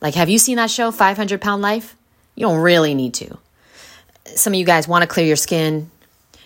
Like, 0.00 0.14
have 0.14 0.28
you 0.28 0.38
seen 0.38 0.56
that 0.56 0.70
show, 0.70 0.90
500 0.90 1.40
Pound 1.40 1.62
Life? 1.62 1.96
You 2.34 2.46
don't 2.46 2.60
really 2.60 2.94
need 2.94 3.14
to. 3.14 3.38
Some 4.36 4.52
of 4.52 4.58
you 4.58 4.64
guys 4.64 4.86
want 4.86 5.02
to 5.02 5.06
clear 5.06 5.26
your 5.26 5.36
skin. 5.36 5.90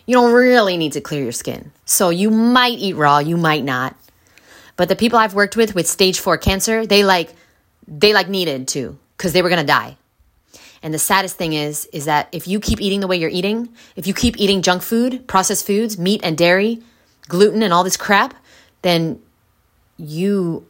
You 0.09 0.15
don't 0.15 0.33
really 0.33 0.79
need 0.79 0.95
to 0.95 1.03
clear 1.03 1.23
your 1.23 1.33
skin. 1.33 1.71
So 1.85 2.09
you 2.09 2.31
might 2.31 2.79
eat 2.79 2.97
raw, 2.97 3.19
you 3.19 3.37
might 3.37 3.63
not. 3.63 3.95
But 4.75 4.89
the 4.89 4.97
people 4.97 5.19
I've 5.19 5.35
worked 5.35 5.55
with 5.55 5.75
with 5.75 5.87
stage 5.87 6.19
4 6.19 6.39
cancer, 6.39 6.87
they 6.87 7.05
like 7.05 7.35
they 7.87 8.15
like 8.15 8.27
needed 8.27 8.69
to 8.69 8.99
cuz 9.19 9.35
they 9.35 9.43
were 9.43 9.51
going 9.51 9.61
to 9.61 9.67
die. 9.67 9.99
And 10.83 10.95
the 10.95 10.99
saddest 10.99 11.37
thing 11.37 11.53
is 11.53 11.85
is 11.93 12.07
that 12.07 12.29
if 12.33 12.49
you 12.49 12.59
keep 12.59 12.81
eating 12.81 13.01
the 13.01 13.07
way 13.07 13.19
you're 13.19 13.29
eating, 13.29 13.69
if 13.97 14.07
you 14.07 14.15
keep 14.15 14.41
eating 14.41 14.63
junk 14.63 14.81
food, 14.81 15.27
processed 15.27 15.67
foods, 15.67 15.99
meat 15.99 16.23
and 16.25 16.39
dairy, 16.39 16.83
gluten 17.29 17.63
and 17.63 17.75
all 17.75 17.85
this 17.85 17.99
crap, 17.99 18.33
then 18.81 19.21
you 19.99 20.67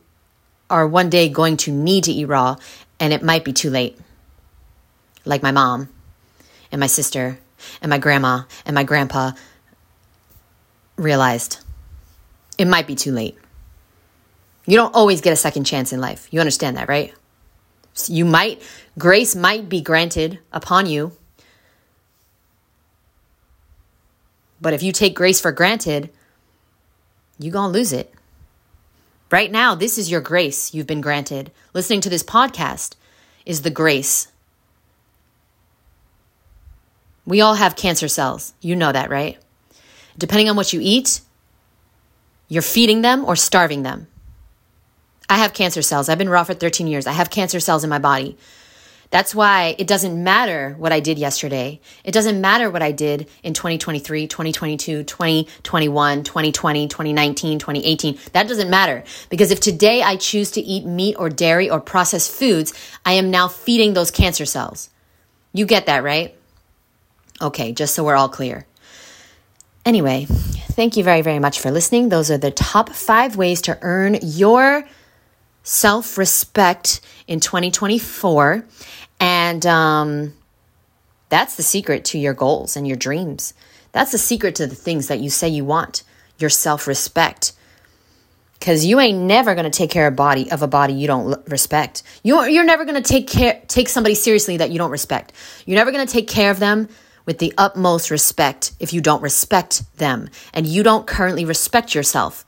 are 0.69 0.85
one 0.85 1.11
day 1.11 1.29
going 1.29 1.57
to 1.59 1.71
need 1.71 2.03
to 2.05 2.13
eat 2.13 2.25
raw 2.25 2.57
and 2.99 3.13
it 3.13 3.23
might 3.23 3.45
be 3.45 3.53
too 3.53 3.71
late 3.71 3.97
like 5.25 5.45
my 5.45 5.53
mom 5.53 5.89
and 6.73 6.81
my 6.81 6.89
sister 6.89 7.39
and 7.81 7.91
my 7.91 7.99
grandma 7.99 8.43
and 8.65 8.75
my 8.75 8.85
grandpa 8.85 9.33
realized 10.97 11.59
it 12.59 12.67
might 12.67 12.87
be 12.87 12.95
too 12.95 13.13
late. 13.13 13.39
You 14.67 14.77
don't 14.77 14.95
always 14.95 15.21
get 15.21 15.33
a 15.33 15.37
second 15.37 15.65
chance 15.65 15.93
in 15.93 16.01
life. 16.01 16.29
You 16.31 16.41
understand 16.41 16.77
that, 16.77 16.89
right? 16.89 17.15
You 18.07 18.25
might, 18.25 18.63
grace 18.99 19.35
might 19.35 19.69
be 19.69 19.81
granted 19.81 20.39
upon 20.53 20.87
you. 20.87 21.13
But 24.61 24.75
if 24.75 24.83
you 24.83 24.93
take 24.93 25.15
grace 25.15 25.41
for 25.41 25.53
granted, 25.53 26.11
you're 27.39 27.53
going 27.53 27.73
to 27.73 27.79
lose 27.79 27.93
it. 27.93 28.13
Right 29.31 29.51
now, 29.51 29.75
this 29.75 29.99
is 29.99 30.11
your 30.11 30.21
grace 30.21 30.75
you've 30.75 30.87
been 30.87 31.01
granted. 31.01 31.53
Listening 31.75 32.01
to 32.03 32.11
this 32.11 32.23
podcast 32.23 32.95
is 33.47 33.63
the 33.63 33.71
grace 33.71 34.29
we 37.29 37.43
all 37.43 37.55
have 37.55 37.77
cancer 37.77 38.09
cells. 38.09 38.55
You 38.63 38.75
know 38.75 38.91
that, 38.91 39.11
right? 39.11 39.39
Depending 40.17 40.49
on 40.49 40.57
what 40.57 40.73
you 40.73 40.81
eat, 40.83 41.21
you're 42.49 42.63
feeding 42.63 43.03
them 43.03 43.23
or 43.27 43.37
starving 43.37 43.83
them. 43.83 44.07
I 45.29 45.37
have 45.37 45.53
cancer 45.53 45.83
cells. 45.83 46.09
I've 46.09 46.17
been 46.17 46.31
raw 46.31 46.43
for 46.45 46.55
13 46.55 46.87
years. 46.87 47.07
I 47.07 47.13
have 47.13 47.29
cancer 47.29 47.61
cells 47.61 47.85
in 47.85 47.91
my 47.91 47.99
body. 47.99 48.39
That's 49.11 49.35
why 49.35 49.77
it 49.79 49.87
doesn't 49.87 50.23
matter 50.23 50.75
what 50.79 50.91
I 50.91 51.01
did 51.01 51.19
yesterday. 51.19 51.81
It 52.03 52.13
doesn't 52.13 52.41
matter 52.41 52.71
what 52.71 52.83
I 52.83 52.93
did 52.93 53.29
in 53.43 53.53
2023, 53.53 54.27
2022, 54.27 55.03
2021, 55.03 56.25
2020, 56.25 56.89
2019, 56.89 57.59
2018. 57.59 58.19
That 58.33 58.49
doesn't 58.49 58.71
matter 58.71 59.05
because 59.29 59.51
if 59.51 59.61
today 59.61 60.03
I 60.03 60.17
choose 60.17 60.51
to 60.53 60.63
eat 60.63 60.87
meat 60.87 61.17
or 61.19 61.29
dairy 61.29 61.69
or 61.69 61.79
processed 61.79 62.33
foods, 62.33 62.73
I 63.05 63.13
am 63.13 63.31
now 63.31 63.49
feeding 63.49 63.93
those 63.93 64.11
cancer 64.11 64.47
cells. 64.47 64.89
You 65.53 65.67
get 65.67 65.87
that, 65.87 66.03
right? 66.03 66.38
Okay, 67.41 67.73
just 67.73 67.95
so 67.95 68.05
we're 68.05 68.17
all 68.17 68.29
clear. 68.29 68.67
Anyway, 69.85 70.27
thank 70.29 70.97
you 70.97 71.05
very, 71.05 71.23
very 71.23 71.39
much 71.39 71.61
for 71.61 71.71
listening. 71.71 72.09
Those 72.09 72.31
are 72.31 72.39
the 72.39 72.51
top 72.51 72.91
five 72.91 73.37
ways 73.37 73.63
to 73.63 73.79
earn 73.81 74.19
your 74.23 74.85
self 75.63 76.19
respect 76.19 77.01
in 77.27 77.41
2024. 77.41 78.65
And 79.21 79.67
um, 79.67 80.35
that's 81.29 81.57
the 81.57 81.63
secret 81.63 82.05
to 82.07 82.19
your 82.19 82.35
goals 82.35 82.77
and 82.77 82.87
your 82.87 82.97
dreams. 82.97 83.55
That's 83.93 84.13
the 84.13 84.19
secret 84.19 84.57
to 84.57 84.67
the 84.67 84.75
things 84.75 85.09
that 85.09 85.21
you 85.21 85.31
say 85.31 85.49
you 85.49 85.65
want 85.65 86.03
your 86.39 86.51
self 86.51 86.87
respect. 86.87 87.53
Because 88.59 88.85
you 88.85 88.99
ain't 88.99 89.19
never 89.19 89.55
to 89.71 89.77
take 89.77 89.91
care 89.91 90.09
of 90.09 90.17
body 90.17 90.51
of 90.51 90.63
a 90.63 90.67
body 90.67 90.93
you 90.93 91.07
don't 91.07 91.49
respect. 91.49 92.03
You're, 92.25 92.49
you're 92.49 92.65
never 92.65 92.85
to 93.03 93.09
take 93.09 93.29
care 93.29 93.63
take 93.69 93.89
somebody 93.89 94.17
seriously 94.17 94.57
that 94.57 94.71
you 94.71 94.79
don't 94.79 94.91
respect. 94.91 95.33
You're 95.65 95.77
never 95.77 95.93
to 96.05 96.13
take 96.13 96.27
care 96.27 96.51
of 96.51 96.59
them 96.59 96.89
with 97.29 97.39
the 97.41 97.53
utmost 97.59 98.11
respect 98.11 98.73
if 98.81 98.95
you 98.95 99.03
don't 99.03 99.23
respect 99.23 99.83
them 99.99 100.31
and 100.55 100.67
you 100.67 100.83
don't 100.83 101.07
currently 101.07 101.45
respect 101.45 101.95
yourself. 101.95 102.43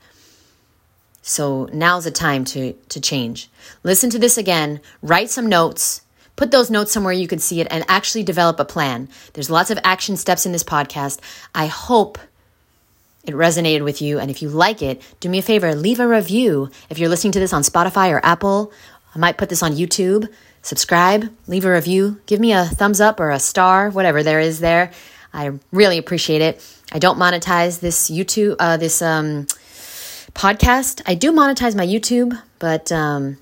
So 1.21 1.69
now's 1.71 2.05
the 2.05 2.09
time 2.09 2.45
to, 2.45 2.73
to 2.73 2.99
change. 2.99 3.47
Listen 3.83 4.09
to 4.09 4.17
this 4.17 4.39
again, 4.39 4.81
write 5.03 5.29
some 5.29 5.45
notes, 5.45 6.01
put 6.35 6.49
those 6.49 6.71
notes 6.71 6.91
somewhere 6.91 7.13
you 7.13 7.27
can 7.27 7.37
see 7.37 7.61
it, 7.61 7.67
and 7.69 7.85
actually 7.87 8.23
develop 8.23 8.59
a 8.59 8.65
plan. 8.65 9.07
There's 9.33 9.51
lots 9.51 9.69
of 9.69 9.77
action 9.83 10.17
steps 10.17 10.47
in 10.47 10.51
this 10.51 10.63
podcast. 10.63 11.19
I 11.53 11.67
hope 11.67 12.17
it 13.23 13.35
resonated 13.35 13.83
with 13.83 14.01
you. 14.01 14.17
And 14.17 14.31
if 14.31 14.41
you 14.41 14.49
like 14.49 14.81
it, 14.81 14.99
do 15.19 15.29
me 15.29 15.37
a 15.37 15.43
favor, 15.43 15.75
leave 15.75 15.99
a 15.99 16.07
review. 16.07 16.71
If 16.89 16.97
you're 16.97 17.07
listening 17.07 17.33
to 17.33 17.39
this 17.39 17.53
on 17.53 17.61
Spotify 17.61 18.11
or 18.11 18.25
Apple, 18.25 18.73
I 19.13 19.19
might 19.19 19.37
put 19.37 19.49
this 19.49 19.61
on 19.61 19.73
YouTube. 19.73 20.27
Subscribe, 20.61 21.31
leave 21.47 21.65
a 21.65 21.71
review, 21.71 22.21
give 22.27 22.39
me 22.39 22.53
a 22.53 22.65
thumbs 22.65 23.01
up 23.01 23.19
or 23.19 23.31
a 23.31 23.39
star, 23.39 23.89
whatever 23.89 24.21
there 24.21 24.39
is 24.39 24.59
there. 24.59 24.91
I 25.33 25.51
really 25.71 25.97
appreciate 25.97 26.41
it. 26.41 26.63
I 26.91 26.99
don't 26.99 27.17
monetize 27.17 27.79
this 27.79 28.09
YouTube, 28.09 28.57
uh, 28.59 28.77
this 28.77 29.01
um, 29.01 29.47
podcast. 30.33 31.01
I 31.05 31.15
do 31.15 31.31
monetize 31.31 31.75
my 31.75 31.85
YouTube, 31.85 32.39
but 32.59 32.91
um, 32.91 33.37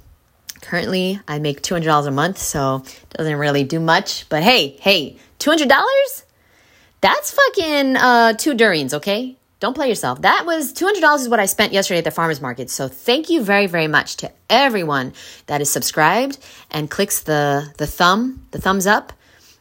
currently 0.61 1.19
I 1.27 1.39
make 1.39 1.61
$200 1.61 2.07
a 2.07 2.11
month, 2.11 2.37
so 2.37 2.83
it 2.85 3.09
doesn't 3.17 3.37
really 3.37 3.63
do 3.63 3.79
much. 3.79 4.29
But 4.29 4.43
hey, 4.43 4.77
hey, 4.79 5.17
$200? 5.39 6.23
That's 7.01 7.31
fucking 7.31 7.95
uh, 7.97 8.33
two 8.33 8.53
durians, 8.53 8.93
okay? 8.93 9.38
Don't 9.59 9.73
play 9.73 9.89
yourself. 9.89 10.21
That 10.21 10.45
was 10.45 10.71
$200 10.73 11.19
is 11.19 11.29
what 11.29 11.39
I 11.39 11.45
spent 11.45 11.73
yesterday 11.73 11.97
at 11.97 12.05
the 12.05 12.11
farmer's 12.11 12.41
market. 12.41 12.69
So 12.69 12.87
thank 12.87 13.29
you 13.29 13.43
very, 13.43 13.67
very 13.67 13.87
much 13.87 14.15
to 14.17 14.31
everyone 14.49 15.13
that 15.47 15.59
is 15.59 15.69
subscribed 15.69 16.37
and 16.71 16.89
clicks 16.89 17.21
the, 17.21 17.73
the 17.77 17.85
thumb, 17.85 18.45
the 18.51 18.61
thumbs 18.61 18.87
up 18.87 19.11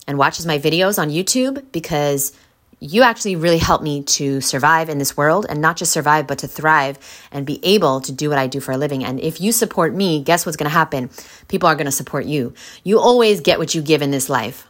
and 0.06 0.16
watches 0.16 0.46
my 0.46 0.58
videos 0.58 1.00
on 1.00 1.10
YouTube 1.10 1.64
because 1.72 2.32
you 2.80 3.02
actually 3.02 3.34
really 3.34 3.58
help 3.58 3.82
me 3.82 4.04
to 4.04 4.40
survive 4.40 4.88
in 4.88 4.98
this 4.98 5.16
world 5.16 5.46
and 5.48 5.60
not 5.60 5.76
just 5.76 5.92
survive, 5.92 6.28
but 6.28 6.38
to 6.38 6.46
thrive 6.46 6.96
and 7.32 7.44
be 7.44 7.58
able 7.64 8.00
to 8.00 8.12
do 8.12 8.28
what 8.28 8.38
I 8.38 8.46
do 8.46 8.60
for 8.60 8.70
a 8.70 8.76
living. 8.76 9.04
And 9.04 9.18
if 9.18 9.40
you 9.40 9.50
support 9.50 9.92
me, 9.94 10.22
guess 10.22 10.46
what's 10.46 10.56
going 10.56 10.70
to 10.70 10.74
happen? 10.74 11.10
People 11.48 11.68
are 11.68 11.74
going 11.74 11.86
to 11.86 11.92
support 11.92 12.24
you. 12.24 12.54
You 12.84 13.00
always 13.00 13.40
get 13.40 13.58
what 13.58 13.74
you 13.74 13.82
give 13.82 14.00
in 14.00 14.12
this 14.12 14.28
life. 14.28 14.68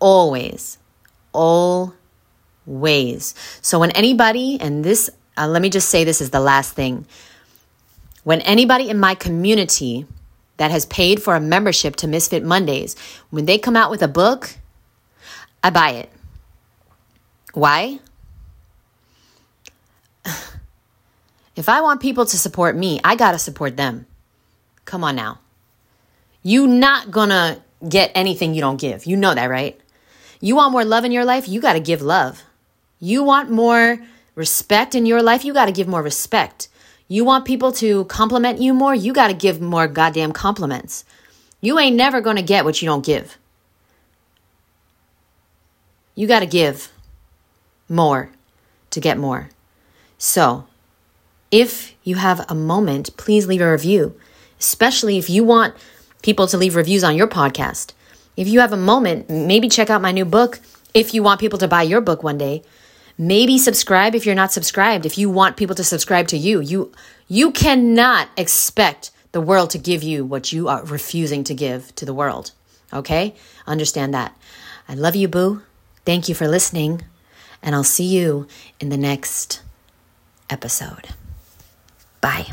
Always. 0.00 0.78
Always. 1.32 1.94
So 3.62 3.78
when 3.78 3.90
anybody, 3.92 4.58
and 4.60 4.84
this, 4.84 5.10
uh, 5.36 5.46
let 5.48 5.62
me 5.62 5.70
just 5.70 5.88
say 5.88 6.04
this 6.04 6.20
is 6.20 6.30
the 6.30 6.40
last 6.40 6.72
thing. 6.72 7.06
When 8.22 8.40
anybody 8.42 8.88
in 8.88 8.98
my 8.98 9.14
community 9.14 10.06
that 10.56 10.70
has 10.70 10.86
paid 10.86 11.22
for 11.22 11.34
a 11.34 11.40
membership 11.40 11.96
to 11.96 12.08
Misfit 12.08 12.44
Mondays, 12.44 12.96
when 13.30 13.44
they 13.44 13.58
come 13.58 13.76
out 13.76 13.90
with 13.90 14.02
a 14.02 14.08
book, 14.08 14.56
I 15.62 15.70
buy 15.70 15.90
it. 15.90 16.10
Why? 17.52 18.00
If 21.56 21.68
I 21.68 21.82
want 21.82 22.00
people 22.00 22.26
to 22.26 22.36
support 22.36 22.74
me, 22.74 22.98
I 23.04 23.14
got 23.14 23.30
to 23.30 23.38
support 23.38 23.76
them. 23.76 24.06
Come 24.84 25.04
on 25.04 25.14
now. 25.14 25.38
You 26.42 26.66
not 26.66 27.12
to 27.12 27.62
get 27.88 28.10
anything 28.16 28.54
you 28.54 28.60
don't 28.60 28.80
give. 28.80 29.06
You 29.06 29.16
know 29.16 29.32
that, 29.34 29.48
right? 29.48 29.80
You 30.40 30.56
want 30.56 30.72
more 30.72 30.84
love 30.84 31.04
in 31.04 31.12
your 31.12 31.24
life, 31.24 31.48
you 31.48 31.60
got 31.60 31.74
to 31.74 31.80
give 31.80 32.02
love. 32.02 32.42
You 33.04 33.22
want 33.22 33.50
more 33.50 33.98
respect 34.34 34.94
in 34.94 35.04
your 35.04 35.22
life, 35.22 35.44
you 35.44 35.52
got 35.52 35.66
to 35.66 35.72
give 35.72 35.86
more 35.86 36.02
respect. 36.02 36.68
You 37.06 37.22
want 37.22 37.44
people 37.44 37.70
to 37.72 38.06
compliment 38.06 38.62
you 38.62 38.72
more, 38.72 38.94
you 38.94 39.12
got 39.12 39.28
to 39.28 39.34
give 39.34 39.60
more 39.60 39.86
goddamn 39.86 40.32
compliments. 40.32 41.04
You 41.60 41.78
ain't 41.78 41.96
never 41.96 42.22
going 42.22 42.36
to 42.36 42.42
get 42.42 42.64
what 42.64 42.80
you 42.80 42.88
don't 42.88 43.04
give. 43.04 43.36
You 46.14 46.26
got 46.26 46.40
to 46.40 46.46
give 46.46 46.92
more 47.90 48.30
to 48.88 49.00
get 49.00 49.18
more. 49.18 49.50
So, 50.16 50.66
if 51.50 51.94
you 52.04 52.14
have 52.14 52.46
a 52.50 52.54
moment, 52.54 53.14
please 53.18 53.46
leave 53.46 53.60
a 53.60 53.70
review, 53.70 54.18
especially 54.58 55.18
if 55.18 55.28
you 55.28 55.44
want 55.44 55.74
people 56.22 56.46
to 56.46 56.56
leave 56.56 56.74
reviews 56.74 57.04
on 57.04 57.16
your 57.16 57.28
podcast. 57.28 57.92
If 58.34 58.48
you 58.48 58.60
have 58.60 58.72
a 58.72 58.78
moment, 58.78 59.28
maybe 59.28 59.68
check 59.68 59.90
out 59.90 60.00
my 60.00 60.10
new 60.10 60.24
book 60.24 60.58
if 60.94 61.12
you 61.12 61.22
want 61.22 61.38
people 61.38 61.58
to 61.58 61.68
buy 61.68 61.82
your 61.82 62.00
book 62.00 62.22
one 62.22 62.38
day. 62.38 62.62
Maybe 63.16 63.58
subscribe 63.58 64.14
if 64.14 64.26
you're 64.26 64.34
not 64.34 64.52
subscribed. 64.52 65.06
If 65.06 65.18
you 65.18 65.30
want 65.30 65.56
people 65.56 65.76
to 65.76 65.84
subscribe 65.84 66.28
to 66.28 66.36
you, 66.36 66.60
you 66.60 66.92
you 67.28 67.52
cannot 67.52 68.28
expect 68.36 69.10
the 69.32 69.40
world 69.40 69.70
to 69.70 69.78
give 69.78 70.02
you 70.02 70.24
what 70.24 70.52
you 70.52 70.68
are 70.68 70.84
refusing 70.84 71.44
to 71.44 71.54
give 71.54 71.94
to 71.96 72.04
the 72.04 72.14
world. 72.14 72.52
Okay? 72.92 73.34
Understand 73.66 74.14
that. 74.14 74.36
I 74.88 74.94
love 74.94 75.16
you, 75.16 75.28
boo. 75.28 75.62
Thank 76.04 76.28
you 76.28 76.34
for 76.34 76.46
listening 76.46 77.02
and 77.62 77.74
I'll 77.74 77.82
see 77.82 78.04
you 78.04 78.46
in 78.78 78.90
the 78.90 78.96
next 78.96 79.62
episode. 80.50 81.08
Bye. 82.20 82.52